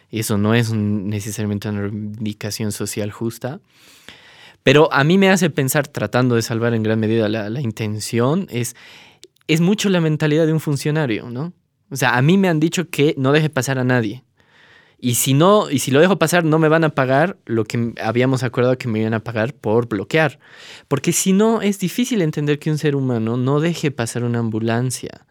Y 0.10 0.22
eso 0.22 0.39
no 0.39 0.55
es 0.55 0.72
necesariamente 0.74 1.70
una 1.70 1.82
reivindicación 1.82 2.72
social 2.72 3.12
justa. 3.12 3.60
Pero 4.65 4.91
a 4.91 5.03
mí 5.03 5.19
me 5.19 5.29
hace 5.29 5.51
pensar, 5.51 5.88
tratando 5.88 6.34
de 6.34 6.41
salvar 6.41 6.74
en 6.74 6.81
gran 6.81 7.00
medida 7.00 7.29
la, 7.29 7.51
la 7.51 7.62
intención, 7.62 8.48
es, 8.50 8.75
es 9.45 9.62
mucho 9.62 9.89
la 9.89 10.01
mentalidad 10.01 10.48
de 10.48 10.53
un 10.53 10.60
funcionario, 10.60 11.29
¿no? 11.29 11.53
O 11.91 11.95
sea, 11.95 12.17
a 12.17 12.22
mí 12.24 12.36
me 12.39 12.50
han 12.50 12.60
dicho 12.60 12.89
que 12.89 13.13
no 13.15 13.31
deje 13.31 13.51
pasar 13.51 13.77
a 13.77 13.84
nadie. 13.84 14.24
Y 14.98 15.13
si 15.13 15.36
no, 15.36 15.69
y 15.69 15.77
si 15.77 15.91
lo 15.91 16.00
dejo 16.00 16.17
pasar, 16.17 16.45
no 16.45 16.57
me 16.57 16.67
van 16.67 16.84
a 16.84 16.89
pagar 16.89 17.38
lo 17.45 17.65
que 17.65 17.93
habíamos 18.01 18.41
acordado 18.41 18.75
que 18.79 18.88
me 18.88 19.01
iban 19.01 19.13
a 19.13 19.24
pagar 19.24 19.53
por 19.53 19.88
bloquear. 19.88 20.39
Porque 20.88 21.12
si 21.12 21.31
no, 21.31 21.62
es 21.62 21.77
difícil 21.77 22.24
entender 22.24 22.57
que 22.57 22.72
un 22.72 22.79
ser 22.79 22.95
humano 22.95 23.38
no 23.38 23.60
deje 23.60 23.91
pasar 23.91 24.24
una 24.24 24.39
ambulancia. 24.39 25.27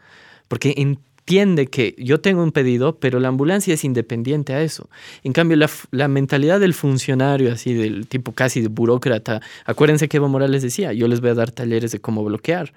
Porque 0.46 0.74
entiende 1.24 1.68
que 1.68 1.94
yo 1.96 2.20
tengo 2.20 2.42
un 2.42 2.52
pedido, 2.52 2.98
pero 2.98 3.18
la 3.18 3.28
ambulancia 3.28 3.72
es 3.72 3.82
independiente 3.82 4.52
a 4.52 4.62
eso. 4.62 4.90
En 5.22 5.32
cambio, 5.32 5.56
la, 5.56 5.70
la 5.90 6.06
mentalidad 6.06 6.60
del 6.60 6.74
funcionario, 6.74 7.50
así 7.50 7.72
del 7.72 8.06
tipo 8.06 8.32
casi 8.32 8.60
de 8.60 8.68
burócrata, 8.68 9.40
acuérdense 9.64 10.06
que 10.06 10.18
Evo 10.18 10.28
Morales 10.28 10.60
decía, 10.62 10.92
yo 10.92 11.08
les 11.08 11.22
voy 11.22 11.30
a 11.30 11.34
dar 11.34 11.50
talleres 11.50 11.92
de 11.92 11.98
cómo 11.98 12.22
bloquear. 12.24 12.74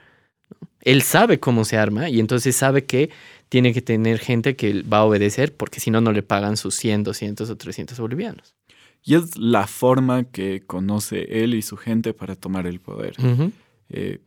Él 0.81 1.01
sabe 1.01 1.41
cómo 1.41 1.65
se 1.65 1.75
arma 1.75 2.09
y 2.09 2.21
entonces 2.21 2.55
sabe 2.55 2.85
que 2.85 3.09
tiene 3.49 3.73
que 3.73 3.81
tener 3.81 4.17
gente 4.17 4.55
que 4.55 4.81
va 4.83 4.99
a 4.99 5.03
obedecer 5.03 5.53
porque 5.53 5.81
si 5.81 5.91
no, 5.91 5.99
no 5.99 6.13
le 6.13 6.23
pagan 6.23 6.55
sus 6.55 6.75
100, 6.75 7.03
200 7.03 7.49
o 7.49 7.57
300 7.57 7.99
bolivianos. 7.99 8.55
Y 9.03 9.15
es 9.15 9.37
la 9.37 9.67
forma 9.67 10.23
que 10.23 10.63
conoce 10.65 11.43
él 11.43 11.53
y 11.53 11.61
su 11.61 11.75
gente 11.75 12.13
para 12.13 12.37
tomar 12.37 12.65
el 12.65 12.79
poder. 12.79 13.15
eh, 13.89 14.19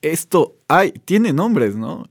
esto 0.00 0.54
hay, 0.68 0.92
tiene 0.92 1.32
nombres, 1.32 1.74
¿no? 1.74 2.08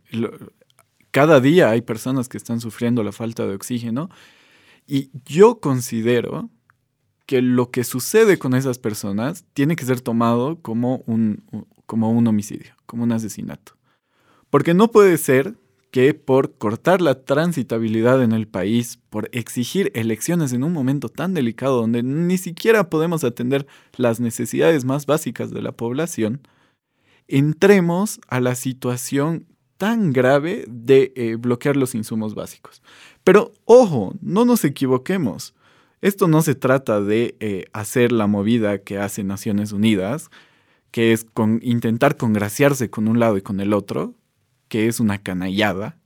Cada 1.12 1.42
día 1.42 1.70
hay 1.70 1.82
personas 1.82 2.30
que 2.30 2.38
están 2.38 2.62
sufriendo 2.62 3.04
la 3.04 3.12
falta 3.12 3.46
de 3.46 3.54
oxígeno 3.54 4.10
y 4.88 5.12
yo 5.26 5.60
considero 5.60 6.50
que 7.26 7.42
lo 7.42 7.70
que 7.70 7.84
sucede 7.84 8.40
con 8.40 8.56
esas 8.56 8.80
personas 8.80 9.46
tiene 9.54 9.76
que 9.76 9.86
ser 9.86 10.02
tomado 10.02 10.62
como 10.62 11.04
un, 11.06 11.44
como 11.86 12.12
un 12.12 12.28
homicidio, 12.28 12.74
como 12.86 13.04
un 13.04 13.12
asesinato. 13.12 13.74
Porque 14.50 14.74
no 14.74 14.90
puede 14.92 15.18
ser 15.18 15.56
que 15.92 16.14
por 16.14 16.58
cortar 16.58 17.02
la 17.02 17.24
transitabilidad 17.24 18.24
en 18.24 18.32
el 18.32 18.48
país, 18.48 19.00
por 19.10 19.30
exigir 19.34 19.92
elecciones 19.94 20.54
en 20.54 20.64
un 20.64 20.72
momento 20.72 21.10
tan 21.10 21.34
delicado 21.34 21.82
donde 21.82 22.02
ni 22.02 22.38
siquiera 22.38 22.90
podemos 22.90 23.26
atender 23.26 23.68
las 23.98 24.22
necesidades 24.22 24.86
más 24.86 25.06
básicas 25.06 25.52
de 25.52 25.62
la 25.62 25.74
población, 25.74 26.42
entremos 27.28 28.22
a 28.28 28.40
la 28.40 28.56
situación 28.56 29.46
tan 29.82 30.14
grave 30.14 30.64
de 30.68 31.12
eh, 31.16 31.38
bloquear 31.38 31.76
los 31.76 31.96
insumos 31.96 32.36
básicos. 32.36 32.84
Pero 33.24 33.52
ojo, 33.66 34.14
no 34.22 34.46
nos 34.46 34.64
equivoquemos. 34.64 35.56
Esto 36.02 36.28
no 36.28 36.44
se 36.44 36.54
trata 36.54 37.02
de 37.02 37.36
eh, 37.40 37.66
hacer 37.74 38.12
la 38.12 38.28
movida 38.28 38.78
que 38.84 39.00
hace 39.00 39.24
Naciones 39.24 39.72
Unidas, 39.72 40.30
que 40.92 41.14
es 41.14 41.26
intentar 41.62 42.16
congraciarse 42.16 42.92
con 42.92 43.08
un 43.08 43.18
lado 43.18 43.38
y 43.38 43.42
con 43.42 43.60
el 43.60 43.74
otro, 43.74 44.14
que 44.68 44.88
es 44.88 45.00
una 45.00 45.18
canallada, 45.18 45.98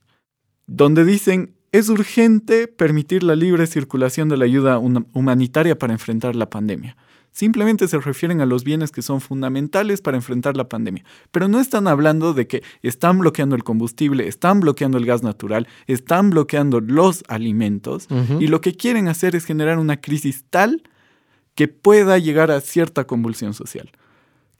donde 0.68 1.04
dicen 1.04 1.54
es 1.74 1.90
urgente 1.90 2.70
permitir 2.70 3.24
la 3.24 3.36
libre 3.36 3.68
circulación 3.68 4.30
de 4.30 4.38
la 4.38 4.46
ayuda 4.46 4.80
humanitaria 4.80 5.78
para 5.78 5.92
enfrentar 5.92 6.38
la 6.38 6.50
pandemia. 6.50 6.96
Simplemente 7.36 7.90
se 7.90 8.00
refieren 8.00 8.40
a 8.40 8.46
los 8.46 8.64
bienes 8.64 8.92
que 8.92 9.02
son 9.02 9.20
fundamentales 9.20 10.00
para 10.00 10.16
enfrentar 10.16 10.56
la 10.56 10.70
pandemia. 10.70 11.04
Pero 11.32 11.50
no 11.50 11.60
están 11.60 11.86
hablando 11.86 12.34
de 12.34 12.48
que 12.48 12.64
están 12.82 13.20
bloqueando 13.20 13.58
el 13.58 13.66
combustible, 13.66 14.30
están 14.30 14.62
bloqueando 14.62 14.98
el 14.98 15.06
gas 15.06 15.22
natural, 15.22 15.68
están 15.86 16.30
bloqueando 16.30 16.80
los 16.80 17.26
alimentos 17.28 18.08
y 18.40 18.48
lo 18.48 18.62
que 18.62 18.74
quieren 18.74 19.10
hacer 19.10 19.36
es 19.36 19.44
generar 19.44 19.80
una 19.80 20.00
crisis 20.00 20.46
tal 20.50 20.84
que 21.56 21.68
pueda 21.68 22.18
llegar 22.20 22.52
a 22.52 22.62
cierta 22.62 23.06
convulsión 23.06 23.54
social. 23.54 23.92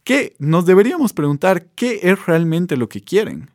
¿Qué? 0.04 0.36
Nos 0.38 0.66
deberíamos 0.66 1.14
preguntar 1.14 1.68
qué 1.76 2.02
es 2.04 2.26
realmente 2.26 2.76
lo 2.76 2.90
que 2.90 3.00
quieren 3.00 3.52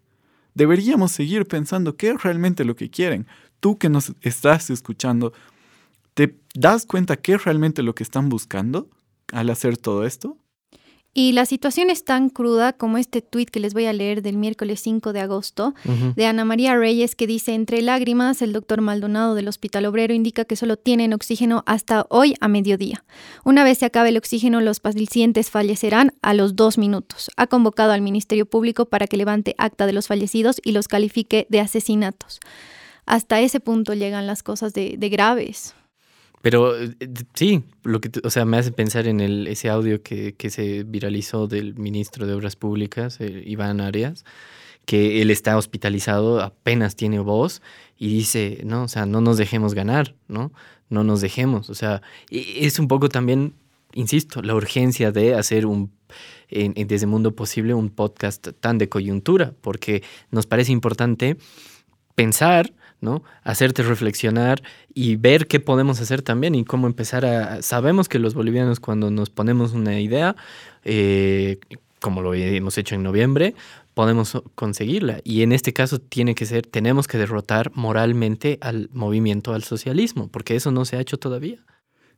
deberíamos 0.54 1.12
seguir 1.12 1.46
pensando 1.46 1.96
qué 1.96 2.08
es 2.10 2.22
realmente 2.22 2.64
lo 2.64 2.74
que 2.74 2.90
quieren. 2.90 3.26
Tú 3.60 3.78
que 3.78 3.88
nos 3.88 4.12
estás 4.20 4.68
escuchando, 4.70 5.32
¿te 6.14 6.36
das 6.54 6.86
cuenta 6.86 7.16
qué 7.16 7.34
es 7.34 7.44
realmente 7.44 7.82
lo 7.82 7.94
que 7.94 8.02
están 8.02 8.28
buscando 8.28 8.88
al 9.32 9.50
hacer 9.50 9.76
todo 9.76 10.04
esto? 10.04 10.36
Y 11.12 11.32
la 11.32 11.44
situación 11.44 11.90
es 11.90 12.04
tan 12.04 12.30
cruda 12.30 12.72
como 12.72 12.96
este 12.96 13.20
tuit 13.20 13.50
que 13.50 13.58
les 13.58 13.74
voy 13.74 13.86
a 13.86 13.92
leer 13.92 14.22
del 14.22 14.36
miércoles 14.36 14.80
5 14.80 15.12
de 15.12 15.20
agosto 15.20 15.74
de 16.14 16.26
Ana 16.26 16.44
María 16.44 16.76
Reyes 16.76 17.16
que 17.16 17.26
dice, 17.26 17.54
entre 17.54 17.82
lágrimas, 17.82 18.42
el 18.42 18.52
doctor 18.52 18.80
Maldonado 18.80 19.34
del 19.34 19.48
Hospital 19.48 19.86
Obrero 19.86 20.14
indica 20.14 20.44
que 20.44 20.54
solo 20.54 20.76
tienen 20.76 21.12
oxígeno 21.12 21.64
hasta 21.66 22.06
hoy 22.10 22.36
a 22.40 22.46
mediodía. 22.46 23.04
Una 23.44 23.64
vez 23.64 23.78
se 23.78 23.86
acabe 23.86 24.10
el 24.10 24.18
oxígeno, 24.18 24.60
los 24.60 24.78
pacientes 24.78 25.50
fallecerán 25.50 26.12
a 26.22 26.32
los 26.32 26.54
dos 26.54 26.78
minutos. 26.78 27.32
Ha 27.36 27.48
convocado 27.48 27.90
al 27.90 28.02
Ministerio 28.02 28.46
Público 28.46 28.84
para 28.84 29.08
que 29.08 29.16
levante 29.16 29.56
acta 29.58 29.86
de 29.86 29.92
los 29.92 30.06
fallecidos 30.06 30.60
y 30.62 30.70
los 30.70 30.86
califique 30.86 31.48
de 31.50 31.58
asesinatos. 31.58 32.38
Hasta 33.04 33.40
ese 33.40 33.58
punto 33.58 33.94
llegan 33.94 34.28
las 34.28 34.44
cosas 34.44 34.74
de, 34.74 34.94
de 34.96 35.08
graves. 35.08 35.74
Pero 36.42 36.80
eh, 36.80 36.94
sí, 37.34 37.64
lo 37.82 38.00
que, 38.00 38.10
o 38.24 38.30
sea, 38.30 38.44
me 38.44 38.56
hace 38.56 38.72
pensar 38.72 39.06
en 39.06 39.20
el, 39.20 39.46
ese 39.46 39.68
audio 39.68 40.02
que, 40.02 40.34
que 40.34 40.50
se 40.50 40.84
viralizó 40.84 41.46
del 41.46 41.74
ministro 41.74 42.26
de 42.26 42.34
Obras 42.34 42.56
Públicas, 42.56 43.20
eh, 43.20 43.42
Iván 43.46 43.80
Arias, 43.80 44.24
que 44.86 45.20
él 45.22 45.30
está 45.30 45.56
hospitalizado, 45.56 46.40
apenas 46.40 46.96
tiene 46.96 47.18
voz 47.18 47.60
y 47.98 48.08
dice, 48.08 48.62
no, 48.64 48.84
o 48.84 48.88
sea, 48.88 49.06
no 49.06 49.20
nos 49.20 49.36
dejemos 49.36 49.74
ganar, 49.74 50.14
¿no? 50.28 50.52
No 50.88 51.04
nos 51.04 51.20
dejemos, 51.20 51.70
o 51.70 51.74
sea, 51.74 52.02
es 52.30 52.78
un 52.78 52.88
poco 52.88 53.08
también, 53.08 53.54
insisto, 53.92 54.42
la 54.42 54.54
urgencia 54.54 55.12
de 55.12 55.34
hacer 55.34 55.66
un, 55.66 55.92
en, 56.48 56.72
en 56.74 56.88
desde 56.88 57.06
Mundo 57.06 57.36
Posible, 57.36 57.74
un 57.74 57.90
podcast 57.90 58.48
tan 58.58 58.78
de 58.78 58.88
coyuntura, 58.88 59.52
porque 59.60 60.02
nos 60.30 60.46
parece 60.46 60.72
importante 60.72 61.36
pensar 62.16 62.72
Hacerte 63.42 63.82
reflexionar 63.82 64.62
y 64.94 65.16
ver 65.16 65.46
qué 65.46 65.60
podemos 65.60 66.00
hacer 66.00 66.22
también 66.22 66.54
y 66.54 66.64
cómo 66.64 66.86
empezar 66.86 67.24
a... 67.24 67.62
Sabemos 67.62 68.08
que 68.08 68.18
los 68.18 68.34
bolivianos 68.34 68.80
cuando 68.80 69.10
nos 69.10 69.30
ponemos 69.30 69.72
una 69.72 70.00
idea, 70.00 70.36
eh, 70.84 71.58
como 72.00 72.22
lo 72.22 72.34
hemos 72.34 72.78
hecho 72.78 72.94
en 72.94 73.02
noviembre, 73.02 73.54
podemos 73.94 74.42
conseguirla. 74.54 75.20
Y 75.24 75.42
en 75.42 75.52
este 75.52 75.72
caso 75.72 75.98
tiene 76.00 76.34
que 76.34 76.46
ser, 76.46 76.66
tenemos 76.66 77.06
que 77.06 77.18
derrotar 77.18 77.70
moralmente 77.74 78.58
al 78.60 78.88
movimiento 78.92 79.52
al 79.52 79.62
socialismo, 79.62 80.28
porque 80.28 80.56
eso 80.56 80.70
no 80.70 80.84
se 80.84 80.96
ha 80.96 81.00
hecho 81.00 81.18
todavía. 81.18 81.58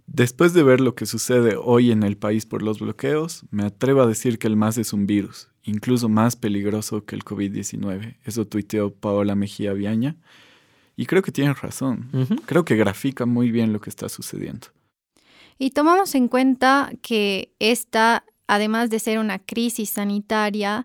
Después 0.07 0.53
de 0.53 0.63
ver 0.63 0.81
lo 0.81 0.95
que 0.95 1.07
sucede 1.07 1.57
hoy 1.57 1.91
en 1.91 2.03
el 2.03 2.17
país 2.17 2.45
por 2.45 2.63
los 2.63 2.81
bloqueos, 2.81 3.45
me 3.51 3.65
atrevo 3.65 4.03
a 4.03 4.07
decir 4.07 4.39
que 4.39 4.47
el 4.47 4.57
MAS 4.57 4.79
es 4.79 4.93
un 4.93 5.07
virus, 5.07 5.49
incluso 5.63 6.09
más 6.09 6.37
peligroso 6.37 7.05
que 7.05 7.15
el 7.15 7.25
COVID-19. 7.25 8.17
Eso 8.25 8.47
tuiteó 8.47 8.93
Paola 8.93 9.35
Mejía 9.35 9.73
Viaña. 9.73 10.17
Y 10.97 11.07
creo 11.07 11.23
que 11.23 11.33
tienen 11.33 11.55
razón. 11.55 12.11
Creo 12.47 12.65
que 12.65 12.77
grafica 12.77 13.27
muy 13.27 13.51
bien 13.51 13.73
lo 13.73 13.81
que 13.81 13.91
está 13.91 14.09
sucediendo. 14.09 14.69
Y 15.59 15.71
tomamos 15.71 16.15
en 16.15 16.29
cuenta 16.29 16.91
que 17.03 17.53
esta, 17.59 18.25
además 18.47 18.91
de 18.91 18.99
ser 18.99 19.19
una 19.19 19.39
crisis 19.39 19.91
sanitaria, 19.91 20.85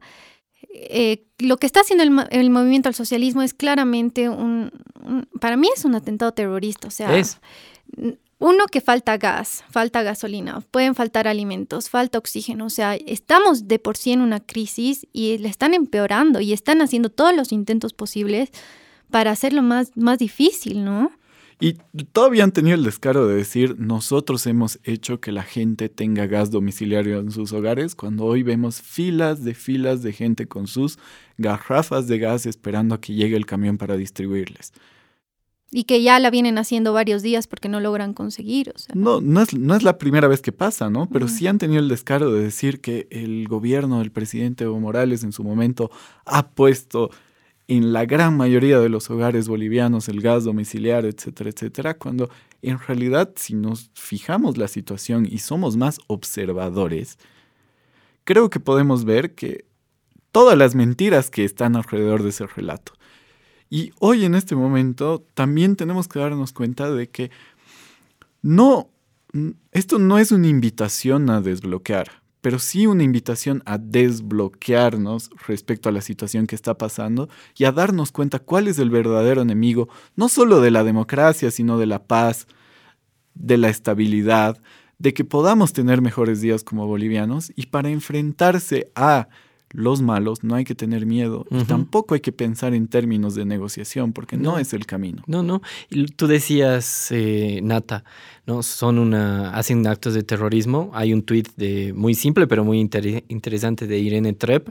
eh, 0.69 1.25
lo 1.39 1.57
que 1.57 1.65
está 1.65 1.81
haciendo 1.81 2.27
el, 2.29 2.49
movimiento 2.49 2.89
al 2.89 2.95
socialismo 2.95 3.41
es 3.41 3.53
claramente 3.53 4.29
un, 4.29 4.71
para 5.39 5.57
mí 5.57 5.67
es 5.75 5.85
un 5.85 5.95
atentado 5.95 6.31
terrorista. 6.31 6.87
O 6.87 6.91
sea, 6.91 7.17
es. 7.17 7.39
uno 8.39 8.65
que 8.67 8.81
falta 8.81 9.17
gas, 9.17 9.63
falta 9.69 10.03
gasolina, 10.03 10.61
pueden 10.71 10.95
faltar 10.95 11.27
alimentos, 11.27 11.89
falta 11.89 12.17
oxígeno. 12.17 12.65
O 12.65 12.69
sea, 12.69 12.95
estamos 12.95 13.67
de 13.67 13.79
por 13.79 13.97
sí 13.97 14.11
en 14.11 14.21
una 14.21 14.39
crisis 14.39 15.07
y 15.11 15.37
le 15.39 15.49
están 15.49 15.73
empeorando 15.73 16.39
y 16.39 16.53
están 16.53 16.81
haciendo 16.81 17.09
todos 17.09 17.35
los 17.35 17.51
intentos 17.51 17.93
posibles 17.93 18.51
para 19.11 19.31
hacerlo 19.31 19.61
más, 19.61 19.91
más 19.95 20.19
difícil, 20.19 20.83
¿no? 20.83 21.11
Y 21.59 21.73
todavía 22.11 22.43
han 22.43 22.51
tenido 22.51 22.75
el 22.75 22.83
descaro 22.83 23.27
de 23.27 23.35
decir, 23.35 23.79
nosotros 23.79 24.45
hemos 24.45 24.77
hecho 24.83 25.19
que 25.19 25.31
la 25.31 25.41
gente 25.41 25.89
tenga 25.89 26.27
gas 26.27 26.51
domiciliario 26.51 27.19
en 27.19 27.31
sus 27.31 27.51
hogares, 27.51 27.95
cuando 27.95 28.25
hoy 28.25 28.43
vemos 28.43 28.79
filas 28.79 29.43
de 29.43 29.55
filas 29.55 30.03
de 30.03 30.13
gente 30.13 30.47
con 30.47 30.67
sus 30.67 30.99
garrafas 31.37 32.07
de 32.07 32.19
gas 32.19 32.45
esperando 32.45 32.93
a 32.93 33.01
que 33.01 33.15
llegue 33.15 33.35
el 33.35 33.47
camión 33.47 33.79
para 33.79 33.97
distribuirles. 33.97 34.71
Y 35.71 35.85
que 35.85 36.01
ya 36.01 36.19
la 36.19 36.29
vienen 36.29 36.59
haciendo 36.59 36.93
varios 36.93 37.23
días 37.23 37.47
porque 37.47 37.69
no 37.69 37.79
logran 37.79 38.13
conseguir. 38.13 38.71
O 38.73 38.77
sea. 38.77 38.95
No, 38.95 39.19
no 39.19 39.41
es, 39.41 39.53
no 39.53 39.75
es 39.75 39.83
la 39.83 39.97
primera 39.97 40.27
vez 40.27 40.41
que 40.41 40.53
pasa, 40.53 40.89
¿no? 40.89 41.09
Pero 41.09 41.27
sí 41.27 41.45
han 41.45 41.57
tenido 41.57 41.81
el 41.81 41.89
descaro 41.89 42.31
de 42.31 42.41
decir 42.41 42.79
que 42.79 43.07
el 43.09 43.47
gobierno 43.49 43.99
del 43.99 44.11
presidente 44.11 44.63
Evo 44.63 44.79
Morales 44.79 45.23
en 45.23 45.33
su 45.33 45.43
momento 45.43 45.91
ha 46.25 46.51
puesto 46.51 47.09
en 47.67 47.91
la 47.93 48.05
gran 48.05 48.38
mayoría 48.38 48.79
de 48.79 48.89
los 48.89 49.09
hogares 49.09 49.47
bolivianos 49.47 50.07
el 50.07 50.21
gas 50.21 50.45
domiciliario, 50.45 51.09
etcétera, 51.09 51.50
etcétera, 51.50 51.97
cuando 51.97 52.29
en 52.62 52.79
realidad 52.79 53.33
si 53.36 53.55
nos 53.55 53.91
fijamos 53.93 54.57
la 54.57 54.67
situación 54.67 55.27
y 55.29 55.39
somos 55.39 55.75
más 55.75 56.00
observadores, 56.07 57.17
creo 58.24 58.50
que 58.50 58.59
podemos 58.59 59.05
ver 59.05 59.36
que 59.36 59.65
todas 60.31 60.57
las 60.57 60.75
mentiras 60.75 61.29
que 61.29 61.43
están 61.43 61.75
alrededor 61.75 62.24
de 62.24 62.29
ese 62.29 62.47
relato. 62.47 62.93
Y 63.69 63.91
hoy 64.00 64.24
en 64.24 64.36
este 64.36 64.55
momento 64.55 65.25
también 65.33 65.75
tenemos 65.75 66.07
que 66.07 66.19
darnos 66.19 66.53
cuenta 66.53 66.89
de 66.89 67.09
que 67.09 67.31
no 68.41 68.89
esto 69.71 70.00
no 70.00 70.17
es 70.17 70.31
una 70.31 70.47
invitación 70.47 71.29
a 71.29 71.41
desbloquear, 71.41 72.21
pero 72.41 72.60
sí 72.60 72.88
una 72.88 73.03
invitación 73.03 73.63
a 73.65 73.77
desbloquearnos 73.77 75.29
respecto 75.48 75.89
a 75.89 75.91
la 75.91 76.01
situación 76.01 76.48
que 76.48 76.56
está 76.56 76.77
pasando 76.77 77.29
y 77.58 77.65
a 77.65 77.72
darnos 77.72 78.12
cuenta 78.12 78.39
cuál 78.39 78.67
es 78.67 78.79
el 78.79 78.89
verdadero 78.89 79.41
enemigo, 79.41 79.89
no 80.15 80.29
solo 80.29 80.62
de 80.62 80.72
la 80.72 80.84
democracia, 80.84 81.51
sino 81.51 81.77
de 81.77 81.88
la 81.88 82.03
paz, 82.06 82.48
de 83.34 83.58
la 83.58 83.70
estabilidad, 83.70 84.62
de 85.00 85.13
que 85.13 85.24
podamos 85.24 85.74
tener 85.74 86.01
mejores 86.01 86.41
días 86.41 86.63
como 86.63 86.88
bolivianos 86.88 87.51
y 87.56 87.67
para 87.67 87.89
enfrentarse 87.89 88.91
a 88.96 89.27
los 89.71 90.01
malos 90.01 90.43
no 90.43 90.55
hay 90.55 90.63
que 90.63 90.75
tener 90.75 91.05
miedo 91.05 91.45
y 91.51 91.63
tampoco 91.65 92.13
hay 92.15 92.21
que 92.21 92.31
pensar 92.31 92.74
en 92.74 92.88
términos 92.88 93.36
de 93.36 93.45
negociación 93.45 94.13
porque 94.13 94.38
no, 94.38 94.59
es 94.59 94.74
el 94.74 94.86
camino. 94.86 95.24
No, 95.27 95.43
no. 95.43 95.62
tú 96.15 96.27
decías, 96.27 97.12
eh, 97.12 97.59
Nata, 97.63 98.03
¿no? 98.45 98.63
Son 98.63 98.97
una, 98.97 99.51
hacen 99.51 99.86
actos 99.88 100.13
de 100.13 100.24
terrorismo. 100.24 100.91
Hay 100.93 101.13
un 101.13 101.24
tuit 101.24 101.50
de, 101.57 101.93
muy 101.93 102.13
simple 102.15 102.47
pero 102.47 102.63
muy 102.63 102.79
interesante 102.79 103.88
de 103.88 104.00
Irene 104.00 104.33
Trepp 104.33 104.69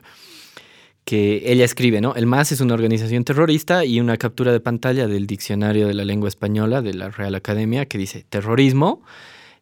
que 1.04 1.52
ella 1.52 1.64
escribe, 1.64 2.00
¿no? 2.00 2.16
El 2.16 2.26
MAS 2.26 2.50
es 2.50 2.60
una 2.60 2.74
organización 2.74 3.22
terrorista 3.22 3.84
y 3.84 4.00
una 4.00 4.16
captura 4.16 4.50
de 4.50 4.58
pantalla 4.58 5.06
del 5.06 5.28
diccionario 5.28 5.86
de 5.86 5.94
la 5.94 6.04
lengua 6.04 6.28
española 6.28 6.82
de 6.82 6.94
la 6.94 7.10
Real 7.10 7.36
Academia 7.36 7.86
que 7.86 7.96
dice 7.96 8.26
terrorismo 8.28 9.02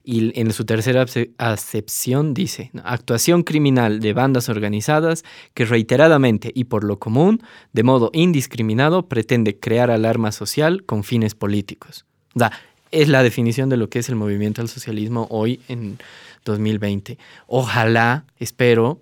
y 0.04 0.38
en 0.38 0.52
su 0.52 0.66
tercera 0.66 1.06
acepción 1.38 2.34
dice, 2.34 2.70
actuación 2.84 3.42
criminal 3.42 4.00
de 4.00 4.12
bandas 4.12 4.50
organizadas 4.50 5.24
que 5.54 5.64
reiteradamente 5.64 6.52
y 6.54 6.64
por 6.64 6.84
lo 6.84 6.98
común, 6.98 7.42
de 7.72 7.82
modo 7.82 8.10
indiscriminado, 8.12 9.08
pretende 9.08 9.58
crear 9.58 9.90
alarma 9.90 10.30
social 10.30 10.84
con 10.84 11.04
fines 11.04 11.34
políticos. 11.34 12.04
O 12.34 12.38
sea, 12.38 12.52
es 12.90 13.08
la 13.08 13.22
definición 13.22 13.70
de 13.70 13.78
lo 13.78 13.88
que 13.88 14.00
es 14.00 14.08
el 14.10 14.16
movimiento 14.16 14.60
al 14.60 14.68
socialismo 14.68 15.26
hoy 15.30 15.60
en 15.68 15.98
2020. 16.44 17.18
Ojalá, 17.46 18.24
espero, 18.38 19.00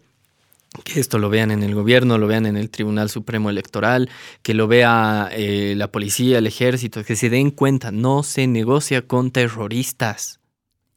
que 0.85 1.00
esto 1.00 1.18
lo 1.18 1.28
vean 1.28 1.50
en 1.50 1.62
el 1.62 1.75
gobierno, 1.75 2.16
lo 2.16 2.26
vean 2.26 2.47
en 2.47 2.56
el 2.56 2.71
Tribunal 2.71 3.11
Supremo 3.11 3.50
Electoral, 3.50 4.09
que 4.42 4.54
lo 4.54 4.68
vea 4.68 5.28
eh, 5.32 5.75
la 5.76 5.88
policía, 5.88 6.38
el 6.38 6.47
ejército, 6.47 7.04
que 7.04 7.16
se 7.16 7.28
den 7.28 7.50
cuenta, 7.50 7.90
no 7.90 8.23
se 8.23 8.47
negocia 8.47 9.02
con 9.02 9.30
terroristas. 9.30 10.38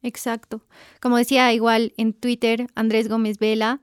Exacto. 0.05 0.61
Como 1.01 1.17
decía 1.17 1.51
igual 1.51 1.93
en 1.97 2.13
Twitter 2.13 2.67
Andrés 2.75 3.09
Gómez 3.09 3.39
Vela, 3.39 3.81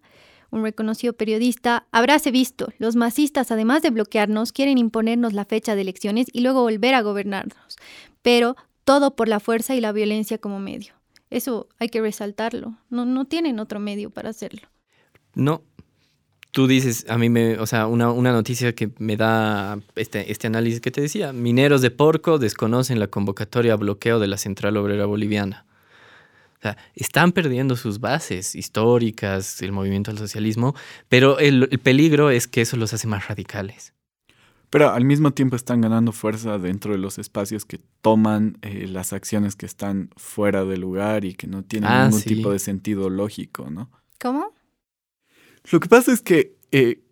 un 0.50 0.62
reconocido 0.62 1.14
periodista, 1.14 1.88
habráse 1.90 2.30
visto, 2.30 2.72
los 2.78 2.94
masistas, 2.94 3.50
además 3.50 3.82
de 3.82 3.90
bloquearnos, 3.90 4.52
quieren 4.52 4.78
imponernos 4.78 5.32
la 5.32 5.44
fecha 5.44 5.74
de 5.74 5.80
elecciones 5.80 6.28
y 6.32 6.42
luego 6.42 6.62
volver 6.62 6.94
a 6.94 7.02
gobernarnos, 7.02 7.76
pero 8.22 8.54
todo 8.84 9.16
por 9.16 9.26
la 9.26 9.40
fuerza 9.40 9.74
y 9.74 9.80
la 9.80 9.90
violencia 9.90 10.38
como 10.38 10.60
medio. 10.60 10.94
Eso 11.28 11.68
hay 11.80 11.88
que 11.88 12.00
resaltarlo. 12.00 12.76
No, 12.88 13.04
no 13.04 13.24
tienen 13.24 13.58
otro 13.58 13.80
medio 13.80 14.10
para 14.10 14.30
hacerlo. 14.30 14.60
No. 15.34 15.62
Tú 16.52 16.68
dices, 16.68 17.04
a 17.08 17.18
mí 17.18 17.30
me, 17.30 17.58
o 17.58 17.66
sea, 17.66 17.88
una, 17.88 18.12
una 18.12 18.30
noticia 18.30 18.74
que 18.74 18.90
me 18.98 19.16
da 19.16 19.80
este, 19.96 20.30
este 20.30 20.46
análisis 20.46 20.80
que 20.80 20.92
te 20.92 21.00
decía, 21.00 21.32
mineros 21.32 21.80
de 21.80 21.90
Porco 21.90 22.38
desconocen 22.38 23.00
la 23.00 23.08
convocatoria 23.08 23.72
a 23.72 23.76
bloqueo 23.76 24.20
de 24.20 24.28
la 24.28 24.36
Central 24.36 24.76
Obrera 24.76 25.06
Boliviana. 25.06 25.66
O 26.62 26.68
sea, 26.70 26.78
están 26.94 27.32
perdiendo 27.32 27.74
sus 27.74 27.98
bases 27.98 28.54
históricas, 28.54 29.60
el 29.62 29.72
movimiento 29.72 30.12
al 30.12 30.18
socialismo, 30.18 30.76
pero 31.08 31.40
el, 31.40 31.68
peligro 31.82 32.30
es 32.30 32.46
que 32.46 32.60
eso 32.60 32.76
los 32.76 32.94
hace 32.94 33.08
más 33.08 33.26
radicales. 33.26 33.94
Pero 34.70 34.90
al 34.90 35.04
mismo 35.04 35.32
tiempo 35.32 35.56
están 35.56 35.80
ganando 35.80 36.12
fuerza 36.12 36.58
dentro 36.58 36.92
de 36.92 36.98
los 36.98 37.18
espacios 37.18 37.64
que 37.64 37.80
toman 38.00 38.58
eh, 38.62 38.86
las 38.86 39.12
acciones 39.12 39.56
que 39.56 39.66
están 39.66 40.10
fuera 40.16 40.64
de 40.64 40.76
lugar 40.76 41.24
y 41.24 41.34
que 41.34 41.48
no 41.48 41.64
tienen 41.64 41.90
ah, 41.90 42.04
ningún 42.04 42.22
tipo 42.22 42.52
de 42.52 42.60
sentido 42.60 43.10
lógico, 43.10 43.68
¿no? 43.68 43.90
¿Cómo? 44.20 44.54
Lo 45.68 45.80
que 45.80 45.88
pasa 45.88 46.12
es 46.12 46.22
que 46.22 46.54
eh, 46.70 47.02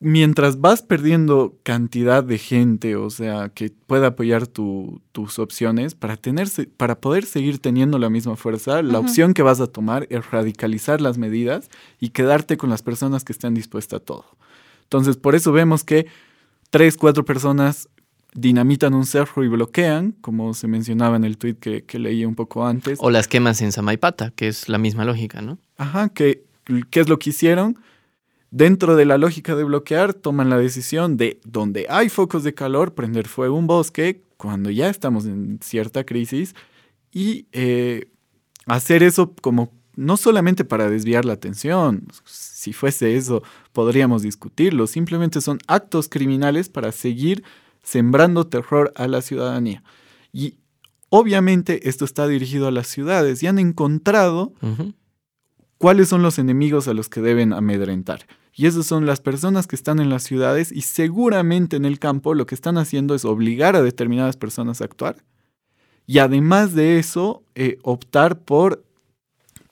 mientras 0.00 0.60
vas 0.60 0.82
perdiendo 0.82 1.56
cantidad 1.62 2.24
de 2.24 2.38
gente, 2.38 2.96
o 2.96 3.08
sea, 3.08 3.50
que 3.50 3.70
pueda 3.70 4.08
apoyar 4.08 4.48
tus 4.48 5.38
opciones, 5.38 5.94
para, 5.94 6.16
tenerse, 6.16 6.66
para 6.66 7.00
poder 7.00 7.24
seguir 7.24 7.60
teniendo 7.60 7.98
la 7.98 8.10
misma 8.10 8.36
fuerza, 8.36 8.82
la 8.82 8.98
opción 8.98 9.32
que 9.32 9.42
vas 9.42 9.60
a 9.60 9.68
tomar 9.68 10.08
es 10.10 10.28
radicalizar 10.30 11.00
las 11.00 11.18
medidas 11.18 11.70
y 12.00 12.10
quedarte 12.10 12.56
con 12.56 12.68
las 12.68 12.82
personas 12.82 13.22
que 13.22 13.32
están 13.32 13.54
dispuestas 13.54 14.00
a 14.00 14.04
todo. 14.04 14.24
Entonces, 14.82 15.16
por 15.16 15.36
eso 15.36 15.52
vemos 15.52 15.84
que 15.84 16.06
tres, 16.70 16.96
cuatro 16.96 17.24
personas 17.24 17.88
dinamitan 18.34 18.94
un 18.94 19.06
cerro 19.06 19.44
y 19.44 19.48
bloquean, 19.48 20.12
como 20.20 20.52
se 20.54 20.66
mencionaba 20.66 21.16
en 21.16 21.24
el 21.24 21.38
tweet 21.38 21.54
que, 21.54 21.84
que 21.84 21.98
leí 22.00 22.24
un 22.24 22.34
poco 22.34 22.66
antes. 22.66 22.98
O 23.00 23.10
las 23.10 23.28
quemas 23.28 23.60
en 23.60 23.70
Samaipata, 23.70 24.32
que 24.32 24.48
es 24.48 24.68
la 24.68 24.78
misma 24.78 25.04
lógica, 25.04 25.42
¿no? 25.42 25.58
Ajá, 25.76 26.08
que, 26.08 26.44
¿qué 26.90 27.00
es 27.00 27.08
lo 27.08 27.18
que 27.18 27.30
hicieron? 27.30 27.78
Dentro 28.50 28.96
de 28.96 29.04
la 29.04 29.16
lógica 29.16 29.54
de 29.54 29.62
bloquear, 29.62 30.12
toman 30.12 30.50
la 30.50 30.58
decisión 30.58 31.16
de 31.16 31.40
donde 31.44 31.86
hay 31.88 32.08
focos 32.08 32.42
de 32.42 32.52
calor, 32.52 32.94
prender 32.94 33.28
fuego 33.28 33.56
un 33.56 33.68
bosque 33.68 34.24
cuando 34.36 34.70
ya 34.70 34.88
estamos 34.88 35.26
en 35.26 35.60
cierta 35.62 36.04
crisis 36.04 36.54
y 37.12 37.46
eh, 37.52 38.10
hacer 38.66 39.02
eso 39.02 39.34
como 39.40 39.72
no 39.94 40.16
solamente 40.16 40.64
para 40.64 40.88
desviar 40.88 41.24
la 41.24 41.34
atención, 41.34 42.06
si 42.24 42.72
fuese 42.72 43.16
eso 43.16 43.42
podríamos 43.72 44.22
discutirlo, 44.22 44.86
simplemente 44.86 45.40
son 45.40 45.58
actos 45.66 46.08
criminales 46.08 46.68
para 46.68 46.90
seguir 46.90 47.44
sembrando 47.82 48.46
terror 48.46 48.92
a 48.96 49.08
la 49.08 49.20
ciudadanía. 49.20 49.82
Y 50.32 50.56
obviamente 51.10 51.88
esto 51.88 52.04
está 52.04 52.26
dirigido 52.26 52.66
a 52.66 52.70
las 52.70 52.86
ciudades 52.86 53.42
y 53.42 53.46
han 53.46 53.58
encontrado 53.58 54.54
cuáles 55.78 56.08
son 56.08 56.22
los 56.22 56.38
enemigos 56.38 56.88
a 56.88 56.94
los 56.94 57.08
que 57.08 57.20
deben 57.20 57.52
amedrentar. 57.52 58.26
Y 58.54 58.66
esas 58.66 58.86
son 58.86 59.06
las 59.06 59.20
personas 59.20 59.66
que 59.66 59.76
están 59.76 60.00
en 60.00 60.10
las 60.10 60.22
ciudades 60.22 60.72
y 60.72 60.82
seguramente 60.82 61.76
en 61.76 61.84
el 61.84 61.98
campo 61.98 62.34
lo 62.34 62.46
que 62.46 62.54
están 62.54 62.78
haciendo 62.78 63.14
es 63.14 63.24
obligar 63.24 63.76
a 63.76 63.82
determinadas 63.82 64.36
personas 64.36 64.80
a 64.80 64.84
actuar. 64.84 65.16
Y 66.06 66.18
además 66.18 66.74
de 66.74 66.98
eso, 66.98 67.44
eh, 67.54 67.78
optar 67.82 68.40
por, 68.40 68.84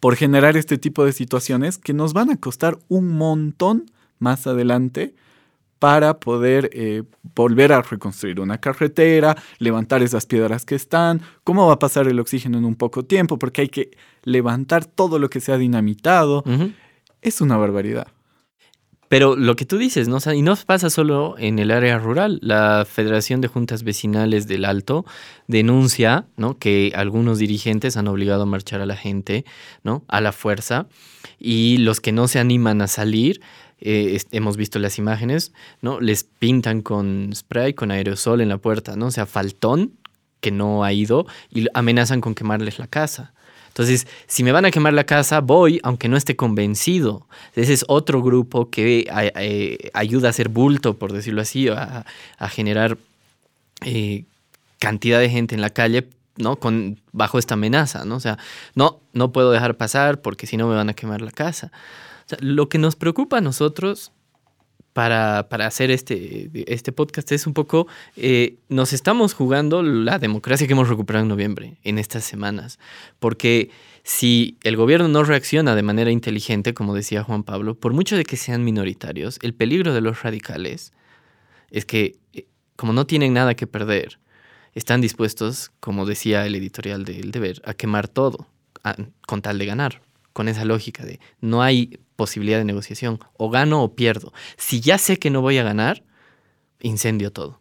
por 0.00 0.14
generar 0.14 0.56
este 0.56 0.78
tipo 0.78 1.04
de 1.04 1.12
situaciones 1.12 1.78
que 1.78 1.92
nos 1.92 2.12
van 2.12 2.30
a 2.30 2.36
costar 2.36 2.78
un 2.88 3.16
montón 3.16 3.90
más 4.18 4.46
adelante 4.46 5.14
para 5.78 6.18
poder 6.18 6.70
eh, 6.72 7.04
volver 7.34 7.72
a 7.72 7.82
reconstruir 7.82 8.40
una 8.40 8.58
carretera, 8.58 9.36
levantar 9.58 10.02
esas 10.02 10.26
piedras 10.26 10.64
que 10.64 10.74
están, 10.74 11.22
cómo 11.44 11.66
va 11.66 11.74
a 11.74 11.78
pasar 11.78 12.08
el 12.08 12.18
oxígeno 12.18 12.58
en 12.58 12.64
un 12.64 12.74
poco 12.74 13.04
tiempo, 13.04 13.38
porque 13.38 13.62
hay 13.62 13.68
que 13.68 13.90
levantar 14.22 14.84
todo 14.84 15.18
lo 15.18 15.30
que 15.30 15.40
se 15.40 15.52
ha 15.52 15.58
dinamitado. 15.58 16.44
Es 17.22 17.40
una 17.40 17.56
barbaridad. 17.56 18.08
Pero 19.08 19.36
lo 19.36 19.56
que 19.56 19.64
tú 19.64 19.78
dices, 19.78 20.06
¿no? 20.08 20.18
y 20.34 20.42
no 20.42 20.54
pasa 20.66 20.90
solo 20.90 21.36
en 21.38 21.58
el 21.58 21.70
área 21.70 21.98
rural. 21.98 22.38
La 22.42 22.86
Federación 22.88 23.40
de 23.40 23.48
Juntas 23.48 23.82
Vecinales 23.82 24.46
del 24.46 24.64
Alto 24.64 25.06
denuncia, 25.46 26.26
¿no? 26.36 26.58
Que 26.58 26.92
algunos 26.94 27.38
dirigentes 27.38 27.96
han 27.96 28.08
obligado 28.08 28.42
a 28.42 28.46
marchar 28.46 28.82
a 28.82 28.86
la 28.86 28.96
gente, 28.96 29.46
¿no? 29.82 30.04
A 30.08 30.20
la 30.20 30.32
fuerza. 30.32 30.88
Y 31.38 31.78
los 31.78 32.00
que 32.00 32.12
no 32.12 32.28
se 32.28 32.38
animan 32.38 32.82
a 32.82 32.86
salir, 32.86 33.40
eh, 33.80 34.20
hemos 34.32 34.56
visto 34.56 34.78
las 34.78 34.98
imágenes, 34.98 35.52
¿no? 35.80 36.00
Les 36.00 36.24
pintan 36.24 36.82
con 36.82 37.30
spray, 37.34 37.72
con 37.72 37.90
aerosol 37.90 38.42
en 38.42 38.50
la 38.50 38.58
puerta, 38.58 38.96
¿no? 38.96 39.06
O 39.06 39.10
sea, 39.10 39.24
faltón 39.24 39.92
que 40.40 40.50
no 40.50 40.84
ha 40.84 40.92
ido 40.92 41.26
y 41.50 41.66
amenazan 41.74 42.20
con 42.20 42.34
quemarles 42.34 42.78
la 42.78 42.86
casa. 42.86 43.32
Entonces, 43.78 44.08
si 44.26 44.42
me 44.42 44.50
van 44.50 44.64
a 44.64 44.72
quemar 44.72 44.92
la 44.92 45.04
casa, 45.04 45.40
voy, 45.40 45.78
aunque 45.84 46.08
no 46.08 46.16
esté 46.16 46.34
convencido. 46.34 47.28
Ese 47.54 47.72
es 47.72 47.84
otro 47.86 48.20
grupo 48.22 48.70
que 48.70 49.06
eh, 49.36 49.90
ayuda 49.94 50.26
a 50.26 50.30
hacer 50.30 50.48
bulto, 50.48 50.98
por 50.98 51.12
decirlo 51.12 51.42
así, 51.42 51.68
a, 51.68 52.04
generar 52.48 52.98
eh, 53.84 54.24
cantidad 54.80 55.20
de 55.20 55.30
gente 55.30 55.54
en 55.54 55.60
la 55.60 55.70
calle, 55.70 56.08
¿no? 56.36 56.56
Con, 56.56 56.98
bajo 57.12 57.38
esta 57.38 57.54
amenaza, 57.54 58.04
¿no? 58.04 58.16
O 58.16 58.20
sea, 58.20 58.36
no, 58.74 58.98
no 59.12 59.30
puedo 59.30 59.52
dejar 59.52 59.76
pasar 59.76 60.22
porque 60.22 60.48
si 60.48 60.56
no 60.56 60.66
me 60.66 60.74
van 60.74 60.88
a 60.88 60.94
quemar 60.94 61.22
la 61.22 61.30
casa. 61.30 61.70
lo 62.40 62.68
que 62.68 62.78
nos 62.78 62.96
preocupa 62.96 63.38
a 63.38 63.40
nosotros 63.40 64.10
para, 64.98 65.46
hacer 65.64 65.92
este, 65.92 66.50
este 66.66 66.90
podcast 66.90 67.30
es 67.30 67.46
un 67.46 67.54
poco, 67.54 67.86
eh, 68.16 68.56
nos 68.68 68.92
estamos 68.92 69.32
jugando 69.32 69.84
la 69.84 70.18
democracia 70.18 70.66
que 70.66 70.72
hemos 70.72 70.88
recuperado 70.88 71.22
en 71.22 71.28
noviembre, 71.28 71.76
en 71.84 71.98
estas 72.00 72.24
semanas, 72.24 72.80
porque 73.20 73.70
si 74.02 74.58
el 74.64 74.74
gobierno 74.74 75.06
no 75.06 75.22
reacciona 75.22 75.76
de 75.76 75.82
manera 75.82 76.10
inteligente, 76.10 76.74
como 76.74 76.96
decía 76.96 77.22
Juan 77.22 77.44
Pablo, 77.44 77.76
por 77.76 77.92
mucho 77.92 78.16
de 78.16 78.24
que 78.24 78.36
sean 78.36 78.64
minoritarios, 78.64 79.38
el 79.42 79.54
peligro 79.54 79.94
de 79.94 80.00
los 80.00 80.24
radicales 80.24 80.92
es 81.70 81.84
que, 81.84 82.16
eh, 82.32 82.48
como 82.74 82.92
no 82.92 83.06
tienen 83.06 83.32
nada 83.32 83.54
que 83.54 83.68
perder, 83.68 84.18
están 84.74 85.00
dispuestos, 85.00 85.70
como 85.78 86.06
decía 86.06 86.44
el 86.44 86.56
editorial 86.56 87.04
de 87.04 87.20
El 87.20 87.30
Deber, 87.30 87.62
a 87.64 87.72
quemar 87.74 88.08
todo 88.08 88.48
con 89.28 89.42
tal 89.42 89.58
de 89.58 89.66
ganar, 89.66 90.02
con 90.38 90.46
esa 90.46 90.64
lógica 90.64 91.04
de 91.04 91.18
no 91.40 91.62
hay 91.62 91.98
posibilidad 92.14 92.58
de 92.58 92.64
negociación. 92.64 93.18
O 93.36 93.50
gano 93.50 93.82
o 93.82 93.96
pierdo. 93.96 94.32
Si 94.56 94.80
ya 94.80 94.96
sé 94.96 95.18
que 95.18 95.30
no 95.30 95.40
voy 95.40 95.58
a 95.58 95.64
ganar, 95.64 96.04
incendio 96.80 97.32
todo. 97.32 97.60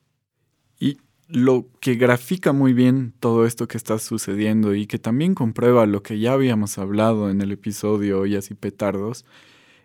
Y 0.79 0.99
lo 1.27 1.65
que 1.79 1.95
grafica 1.95 2.53
muy 2.53 2.73
bien 2.73 3.15
todo 3.19 3.47
esto 3.47 3.67
que 3.67 3.77
está 3.77 3.97
sucediendo 3.97 4.75
y 4.75 4.85
que 4.85 4.99
también 4.99 5.33
comprueba 5.33 5.87
lo 5.87 6.03
que 6.03 6.19
ya 6.19 6.33
habíamos 6.33 6.77
hablado 6.77 7.31
en 7.31 7.41
el 7.41 7.51
episodio 7.51 8.19
Ollas 8.19 8.51
y 8.51 8.53
Petardos, 8.53 9.25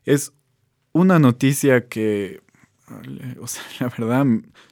es 0.04 0.34
una 0.92 1.18
noticia 1.18 1.88
que, 1.88 2.41
o 3.40 3.46
sea, 3.46 3.62
la 3.80 3.88
verdad, 3.88 4.26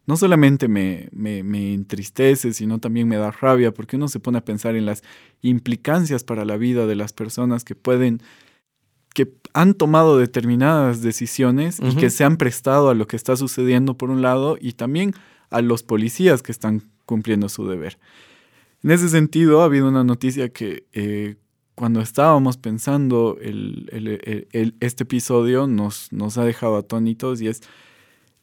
no 0.07 0.17
solamente 0.17 0.69
me, 0.69 1.09
me, 1.13 1.43
me, 1.43 1.73
entristece, 1.73 2.53
sino 2.53 2.79
también 2.79 3.09
me 3.09 3.17
da 3.17 3.31
rabia, 3.31 3.73
porque 3.73 3.97
uno 3.97 4.09
se 4.09 4.21
pone 4.21 4.39
a 4.39 4.45
pensar 4.45 4.77
en 4.77 4.87
las 4.87 5.03
implicancias 5.43 6.25
para 6.25 6.45
la 6.45 6.57
vida 6.57 6.87
de 6.87 6.97
las 6.97 7.13
personas 7.13 7.65
que 7.65 7.75
pueden 7.75 8.23
que 9.15 9.33
han 9.55 9.75
tomado 9.75 10.19
determinadas 10.19 11.03
decisiones 11.03 11.81
y 11.81 11.97
que 11.97 12.11
se 12.11 12.23
han 12.23 12.37
prestado 12.37 12.91
a 12.91 12.95
lo 12.95 13.09
que 13.09 13.17
está 13.17 13.37
sucediendo 13.37 13.95
por 13.99 14.09
un 14.09 14.23
lado 14.23 14.57
y 14.61 14.75
también 14.75 15.15
a 15.51 15.63
los 15.63 15.83
policías 15.83 16.43
que 16.43 16.53
están 16.53 16.85
cumpliendo 17.07 17.49
su 17.49 17.67
deber. 17.67 17.99
En 18.85 18.93
ese 18.93 19.09
sentido, 19.09 19.63
ha 19.63 19.65
habido 19.65 19.89
una 19.89 20.05
noticia 20.05 20.51
que 20.51 20.85
eh, 20.93 21.35
cuando 21.75 22.01
estábamos 22.01 22.57
pensando 22.57 23.39
este 23.41 25.03
episodio 25.03 25.67
nos, 25.67 26.13
nos 26.13 26.39
ha 26.39 26.45
dejado 26.45 26.77
atónitos 26.77 27.41
y 27.41 27.49
es 27.49 27.63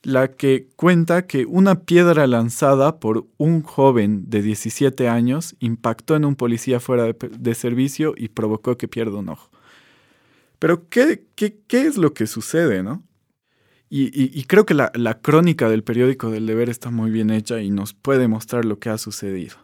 la 0.03 0.31
que 0.31 0.67
cuenta 0.75 1.25
que 1.27 1.45
una 1.45 1.81
piedra 1.81 2.27
lanzada 2.27 2.99
por 2.99 3.27
un 3.37 3.61
joven 3.61 4.29
de 4.29 4.41
17 4.41 5.09
años 5.09 5.55
impactó 5.59 6.15
en 6.15 6.25
un 6.25 6.35
policía 6.35 6.79
fuera 6.79 7.11
de 7.13 7.55
servicio 7.55 8.13
y 8.15 8.29
provocó 8.29 8.77
que 8.77 8.87
pierda 8.87 9.17
un 9.17 9.29
ojo. 9.29 9.49
Pero 10.59 10.87
¿qué, 10.89 11.25
qué, 11.35 11.57
es 11.69 11.97
lo 11.97 12.13
que 12.13 12.27
sucede, 12.27 12.83
no? 12.83 13.03
Y, 13.89 14.43
creo 14.43 14.65
que 14.65 14.73
la, 14.73 14.91
la, 14.95 15.21
crónica 15.21 15.69
del 15.69 15.83
periódico 15.83 16.29
del 16.29 16.45
deber 16.45 16.69
está 16.69 16.91
muy 16.91 17.09
bien 17.09 17.29
hecha 17.29 17.61
y 17.61 17.69
nos 17.69 17.93
puede 17.93 18.27
mostrar 18.27 18.65
lo 18.65 18.79
que 18.79 18.89
ha 18.89 18.97
sucedido. 18.97 19.55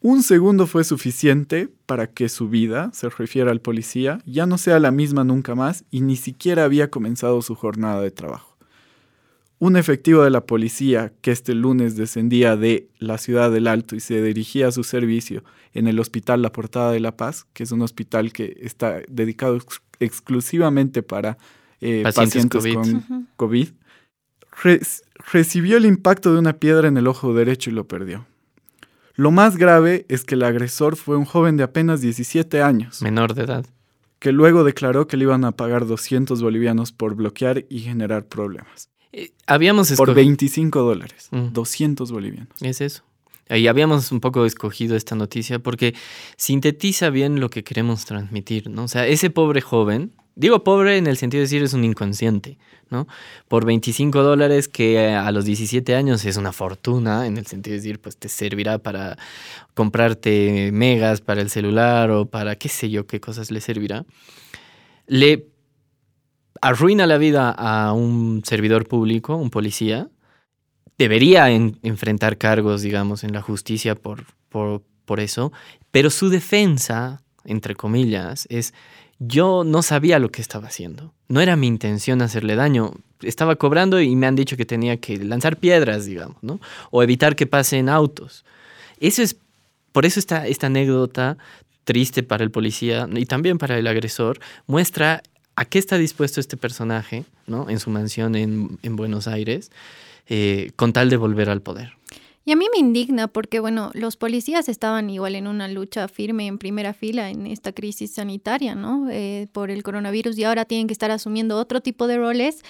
Un 0.00 0.22
segundo 0.22 0.66
fue 0.66 0.84
suficiente 0.84 1.68
para 1.86 2.08
que 2.08 2.28
su 2.28 2.48
vida, 2.48 2.90
se 2.92 3.08
refiere 3.08 3.50
al 3.50 3.60
policía, 3.60 4.18
ya 4.26 4.46
no 4.46 4.58
sea 4.58 4.78
la 4.78 4.90
misma 4.90 5.24
nunca 5.24 5.54
más 5.54 5.84
y 5.90 6.02
ni 6.02 6.16
siquiera 6.16 6.64
había 6.64 6.90
comenzado 6.90 7.40
su 7.42 7.54
jornada 7.54 8.02
de 8.02 8.10
trabajo. 8.10 8.53
Un 9.64 9.78
efectivo 9.78 10.22
de 10.22 10.28
la 10.28 10.44
policía 10.44 11.14
que 11.22 11.30
este 11.30 11.54
lunes 11.54 11.96
descendía 11.96 12.54
de 12.54 12.90
la 12.98 13.16
ciudad 13.16 13.50
del 13.50 13.66
Alto 13.66 13.96
y 13.96 14.00
se 14.00 14.20
dirigía 14.20 14.68
a 14.68 14.72
su 14.72 14.84
servicio 14.84 15.42
en 15.72 15.88
el 15.88 15.98
Hospital 16.00 16.42
La 16.42 16.52
Portada 16.52 16.92
de 16.92 17.00
la 17.00 17.16
Paz, 17.16 17.46
que 17.54 17.62
es 17.62 17.72
un 17.72 17.80
hospital 17.80 18.30
que 18.30 18.58
está 18.60 19.00
dedicado 19.08 19.58
exclusivamente 20.00 21.02
para 21.02 21.38
eh, 21.80 22.02
pacientes, 22.14 22.62
con 22.74 23.26
COVID, 23.36 23.68
recibió 25.32 25.78
el 25.78 25.86
impacto 25.86 26.34
de 26.34 26.40
una 26.40 26.58
piedra 26.58 26.86
en 26.86 26.98
el 26.98 27.06
ojo 27.06 27.32
derecho 27.32 27.70
y 27.70 27.72
lo 27.72 27.88
perdió. 27.88 28.26
Lo 29.14 29.30
más 29.30 29.56
grave 29.56 30.04
es 30.10 30.24
que 30.24 30.34
el 30.34 30.42
agresor 30.42 30.96
fue 30.96 31.16
un 31.16 31.24
joven 31.24 31.56
de 31.56 31.62
apenas 31.62 32.02
17 32.02 32.60
años. 32.60 33.00
Menor 33.00 33.32
de 33.32 33.44
edad. 33.44 33.64
Que 34.18 34.30
luego 34.30 34.62
declaró 34.62 35.06
que 35.06 35.16
le 35.16 35.24
iban 35.24 35.46
a 35.46 35.52
pagar 35.52 35.86
200 35.86 36.42
bolivianos 36.42 36.92
por 36.92 37.14
bloquear 37.14 37.64
y 37.70 37.78
generar 37.78 38.26
problemas. 38.26 38.90
Eh, 39.16 39.30
habíamos 39.46 39.92
Por 39.92 40.12
25 40.12 40.82
dólares. 40.82 41.28
200 41.30 42.10
mm. 42.10 42.14
bolivianos. 42.14 42.62
Es 42.62 42.80
eso. 42.80 43.04
Y 43.48 43.66
habíamos 43.68 44.10
un 44.10 44.20
poco 44.20 44.44
escogido 44.46 44.96
esta 44.96 45.14
noticia 45.14 45.58
porque 45.58 45.94
sintetiza 46.36 47.10
bien 47.10 47.40
lo 47.40 47.50
que 47.50 47.62
queremos 47.62 48.06
transmitir, 48.06 48.70
¿no? 48.70 48.84
O 48.84 48.88
sea, 48.88 49.06
ese 49.06 49.28
pobre 49.28 49.60
joven, 49.60 50.12
digo 50.34 50.64
pobre 50.64 50.96
en 50.96 51.06
el 51.06 51.18
sentido 51.18 51.40
de 51.40 51.44
decir 51.44 51.62
es 51.62 51.74
un 51.74 51.84
inconsciente, 51.84 52.56
¿no? 52.88 53.06
Por 53.46 53.66
25 53.66 54.22
dólares 54.22 54.66
que 54.66 55.10
a 55.10 55.30
los 55.30 55.44
17 55.44 55.94
años 55.94 56.24
es 56.24 56.38
una 56.38 56.52
fortuna, 56.52 57.26
en 57.26 57.36
el 57.36 57.46
sentido 57.46 57.74
de 57.74 57.80
decir, 57.80 58.00
pues 58.00 58.16
te 58.16 58.30
servirá 58.30 58.78
para 58.78 59.18
comprarte 59.74 60.70
megas 60.72 61.20
para 61.20 61.42
el 61.42 61.50
celular 61.50 62.10
o 62.10 62.24
para 62.24 62.56
qué 62.56 62.70
sé 62.70 62.88
yo 62.88 63.06
qué 63.06 63.20
cosas 63.20 63.50
le 63.50 63.60
servirá, 63.60 64.06
le 65.06 65.53
arruina 66.64 67.06
la 67.06 67.18
vida 67.18 67.50
a 67.50 67.92
un 67.92 68.42
servidor 68.42 68.88
público, 68.88 69.36
un 69.36 69.50
policía, 69.50 70.08
debería 70.96 71.50
enfrentar 71.50 72.38
cargos, 72.38 72.80
digamos, 72.80 73.22
en 73.22 73.34
la 73.34 73.42
justicia 73.42 73.94
por, 73.94 74.24
por, 74.48 74.82
por 75.04 75.20
eso, 75.20 75.52
pero 75.90 76.08
su 76.08 76.30
defensa, 76.30 77.22
entre 77.44 77.74
comillas, 77.74 78.46
es 78.48 78.72
yo 79.18 79.62
no 79.62 79.82
sabía 79.82 80.18
lo 80.18 80.30
que 80.30 80.40
estaba 80.40 80.68
haciendo. 80.68 81.12
No 81.28 81.42
era 81.42 81.54
mi 81.54 81.66
intención 81.66 82.22
hacerle 82.22 82.56
daño. 82.56 82.94
Estaba 83.20 83.56
cobrando 83.56 84.00
y 84.00 84.16
me 84.16 84.26
han 84.26 84.34
dicho 84.34 84.56
que 84.56 84.64
tenía 84.64 84.96
que 84.96 85.18
lanzar 85.18 85.58
piedras, 85.58 86.06
digamos, 86.06 86.42
¿no? 86.42 86.60
O 86.90 87.02
evitar 87.02 87.36
que 87.36 87.46
pasen 87.46 87.90
autos. 87.90 88.44
Eso 89.00 89.22
es, 89.22 89.36
por 89.92 90.06
eso 90.06 90.18
esta, 90.18 90.46
esta 90.46 90.68
anécdota 90.68 91.36
triste 91.84 92.22
para 92.22 92.42
el 92.42 92.50
policía 92.50 93.06
y 93.14 93.26
también 93.26 93.58
para 93.58 93.78
el 93.78 93.86
agresor 93.86 94.40
muestra 94.66 95.22
a 95.56 95.64
qué 95.64 95.78
está 95.78 95.98
dispuesto 95.98 96.40
este 96.40 96.56
personaje, 96.56 97.24
¿no? 97.46 97.68
En 97.70 97.80
su 97.80 97.90
mansión 97.90 98.34
en, 98.34 98.78
en 98.82 98.96
Buenos 98.96 99.28
Aires 99.28 99.70
eh, 100.26 100.70
con 100.76 100.94
tal 100.94 101.10
de 101.10 101.18
volver 101.18 101.50
al 101.50 101.60
poder. 101.60 101.92
Y 102.46 102.52
a 102.52 102.56
mí 102.56 102.66
me 102.72 102.78
indigna 102.78 103.28
porque, 103.28 103.60
bueno, 103.60 103.90
los 103.94 104.16
policías 104.16 104.68
estaban 104.68 105.08
igual 105.10 105.34
en 105.34 105.46
una 105.46 105.68
lucha 105.68 106.08
firme 106.08 106.46
en 106.46 106.58
primera 106.58 106.92
fila 106.92 107.30
en 107.30 107.46
esta 107.46 107.72
crisis 107.72 108.12
sanitaria, 108.12 108.74
¿no? 108.74 109.08
Eh, 109.10 109.48
por 109.52 109.70
el 109.70 109.82
coronavirus 109.82 110.38
y 110.38 110.44
ahora 110.44 110.64
tienen 110.64 110.86
que 110.86 110.92
estar 110.92 111.10
asumiendo 111.10 111.58
otro 111.58 111.80
tipo 111.80 112.06
de 112.06 112.18
roles 112.18 112.62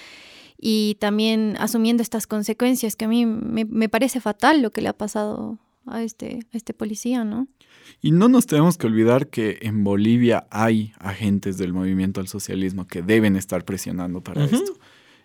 y 0.59 0.95
también 0.99 1.55
asumiendo 1.59 2.03
estas 2.03 2.27
consecuencias 2.27 2.95
que 2.95 3.05
a 3.05 3.07
mí 3.09 3.25
me, 3.25 3.89
parece 3.89 4.21
fatal 4.21 4.61
lo 4.61 4.71
que 4.71 4.81
le 4.81 4.89
ha 4.89 4.93
pasado 4.93 5.57
a 5.87 6.03
este, 6.03 6.39
a 6.53 6.57
este 6.57 6.73
policía, 6.73 7.23
¿no? 7.23 7.47
Y 8.01 8.11
no 8.11 8.29
nos 8.29 8.47
tenemos 8.47 8.77
que 8.77 8.87
olvidar 8.87 9.27
que 9.27 9.59
en 9.61 9.83
Bolivia 9.83 10.47
hay 10.49 10.93
agentes 10.99 11.57
del 11.57 11.73
movimiento 11.73 12.19
al 12.21 12.27
socialismo 12.27 12.87
que 12.87 13.01
deben 13.01 13.35
estar 13.35 13.63
presionando 13.65 14.21
para 14.21 14.45
esto 14.45 14.73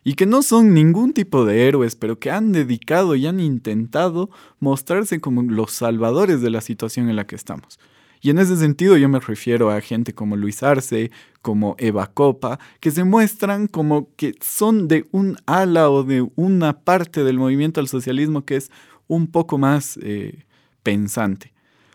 y 0.03 0.15
que 0.15 0.27
no 0.27 0.43
son 0.43 0.73
ningún 0.73 1.13
tipo 1.13 1.45
de 1.45 1.69
héroes, 1.69 1.97
pero 1.97 2.19
que 2.19 2.31
han 2.31 2.53
dedicado 2.53 3.17
y 3.17 3.27
han 3.27 3.41
intentado 3.41 4.31
mostrarse 4.59 5.21
como 5.21 5.43
los 5.43 5.73
salvadores 5.73 6.41
de 6.41 6.51
la 6.51 6.61
situación 6.61 7.09
en 7.09 7.17
la 7.17 7.27
que 7.27 7.37
estamos. 7.37 7.79
Y 8.23 8.31
en 8.31 8.39
ese 8.39 8.57
sentido 8.57 8.97
yo 8.97 9.09
me 9.09 9.21
refiero 9.21 9.71
a 9.71 9.81
gente 9.81 10.15
como 10.15 10.37
Luis 10.37 10.63
Arce, 10.63 11.11
como 11.41 11.75
Eva 11.79 12.07
Copa, 12.09 12.59
que 12.81 12.91
se 12.91 13.05
muestran 13.05 13.67
como 13.67 14.15
que 14.17 14.35
son 14.43 14.89
de 14.89 15.09
un 15.11 15.37
ala 15.47 15.91
o 15.91 16.03
de 16.03 16.29
una 16.37 16.81
parte 16.81 17.25
del 17.25 17.39
movimiento 17.39 17.81
al 17.81 17.89
socialismo 17.89 18.45
que 18.45 18.57
es 18.57 18.71
un 19.07 19.27
poco 19.27 19.57
más 19.57 19.99
eh, 20.03 20.45
pensante 20.83 21.53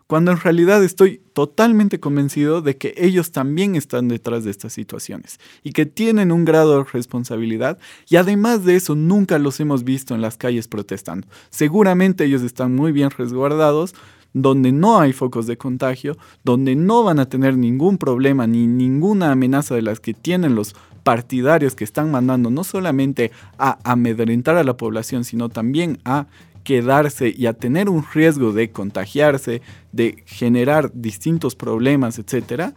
cuando 0.08 0.32
en 0.32 0.40
realidad 0.40 0.84
estoy 0.84 1.22
totalmente 1.34 2.00
convencido 2.00 2.62
de 2.62 2.78
que 2.78 2.94
ellos 2.98 3.32
también 3.32 3.76
están 3.76 4.08
detrás 4.08 4.44
de 4.44 4.52
estas 4.52 4.74
situaciones 4.74 5.40
y 5.64 5.72
que 5.72 5.86
tienen 5.86 6.32
un 6.32 6.46
grado 6.46 6.78
de 6.78 6.90
responsabilidad 6.92 7.80
y 8.08 8.18
además 8.18 8.64
de 8.66 8.76
eso 8.76 8.96
nunca 8.96 9.40
los 9.40 9.60
hemos 9.60 9.84
visto 9.84 10.14
en 10.14 10.22
las 10.22 10.38
calles 10.38 10.68
protestando. 10.68 11.28
Seguramente 11.50 12.26
ellos 12.26 12.44
están 12.44 12.76
muy 12.76 12.92
bien 12.92 13.10
resguardados, 13.10 13.96
donde 14.34 14.72
no 14.74 15.00
hay 15.00 15.14
focos 15.14 15.48
de 15.48 15.58
contagio, 15.58 16.18
donde 16.44 16.76
no 16.76 17.04
van 17.04 17.20
a 17.20 17.30
tener 17.30 17.58
ningún 17.58 17.98
problema 17.98 18.46
ni 18.46 18.68
ninguna 18.68 19.32
amenaza 19.32 19.76
de 19.76 19.82
las 19.82 20.02
que 20.02 20.14
tienen 20.14 20.56
los 20.56 20.76
partidarios 21.04 21.74
que 21.74 21.84
están 21.84 22.12
mandando 22.12 22.50
no 22.50 22.64
solamente 22.64 23.32
a 23.58 23.80
amedrentar 23.90 24.58
a 24.58 24.64
la 24.64 24.76
población, 24.76 25.24
sino 25.24 25.50
también 25.50 26.00
a 26.04 26.28
quedarse 26.66 27.34
y 27.38 27.46
a 27.46 27.54
tener 27.54 27.88
un 27.88 28.04
riesgo 28.14 28.52
de 28.52 28.72
contagiarse, 28.72 29.62
de 29.94 30.24
generar 30.26 30.92
distintos 30.94 31.56
problemas, 31.56 32.20
etc. 32.20 32.74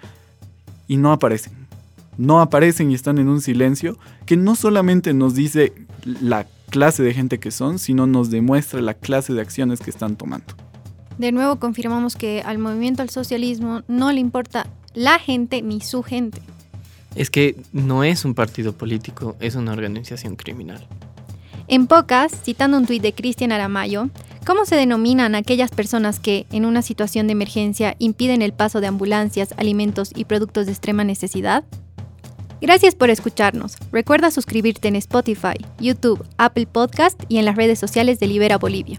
Y 0.87 0.98
no 0.98 1.11
aparecen. 1.11 1.55
No 2.16 2.40
aparecen 2.40 2.92
y 2.92 2.94
están 2.94 3.18
en 3.18 3.29
un 3.29 3.40
silencio 3.40 3.98
que 4.27 4.37
no 4.37 4.55
solamente 4.55 5.14
nos 5.14 5.35
dice 5.35 5.72
la 6.05 6.46
clase 6.70 7.03
de 7.03 7.14
gente 7.14 7.40
que 7.40 7.51
son, 7.51 7.79
sino 7.79 8.07
nos 8.07 8.31
demuestra 8.31 8.81
la 8.81 8.94
clase 8.94 9.33
de 9.33 9.40
acciones 9.40 9.81
que 9.81 9.90
están 9.90 10.16
tomando. 10.16 10.55
De 11.16 11.33
nuevo 11.33 11.57
confirmamos 11.57 12.14
que 12.14 12.42
al 12.44 12.59
movimiento 12.59 13.03
al 13.03 13.11
socialismo 13.11 13.83
no 13.88 14.12
le 14.12 14.20
importa 14.20 14.66
la 14.94 15.18
gente 15.18 15.62
ni 15.62 15.81
su 15.81 16.03
gente. 16.03 16.40
Es 17.14 17.31
que 17.31 17.57
no 17.72 18.05
es 18.05 18.24
un 18.24 18.35
partido 18.35 18.72
político, 18.74 19.35
es 19.40 19.55
una 19.55 19.72
organización 19.72 20.37
criminal. 20.37 20.87
En 21.71 21.87
pocas, 21.87 22.33
citando 22.45 22.79
un 22.79 22.87
tuit 22.87 23.03
de 23.03 23.13
Cristian 23.13 23.53
Aramayo, 23.53 24.09
¿cómo 24.47 24.65
se 24.65 24.75
denominan 24.75 25.35
aquellas 25.35 25.71
personas 25.71 26.19
que, 26.19 26.47
en 26.51 26.65
una 26.65 26.81
situación 26.81 27.27
de 27.27 27.33
emergencia, 27.33 27.95
impiden 27.99 28.41
el 28.41 28.55
paso 28.55 28.81
de 28.81 28.87
ambulancias, 28.87 29.53
alimentos 29.59 30.13
y 30.15 30.25
productos 30.25 30.65
de 30.65 30.73
extrema 30.73 31.05
necesidad? 31.05 31.65
Gracias 32.63 32.95
por 32.95 33.11
escucharnos. 33.11 33.77
Recuerda 33.93 34.31
suscribirte 34.31 34.89
en 34.89 34.97
Spotify, 34.97 35.59
YouTube, 35.79 36.25
Apple 36.39 36.67
Podcast 36.67 37.23
y 37.29 37.37
en 37.37 37.45
las 37.45 37.57
redes 37.57 37.79
sociales 37.79 38.19
de 38.19 38.29
Libera 38.29 38.57
Bolivia. 38.57 38.99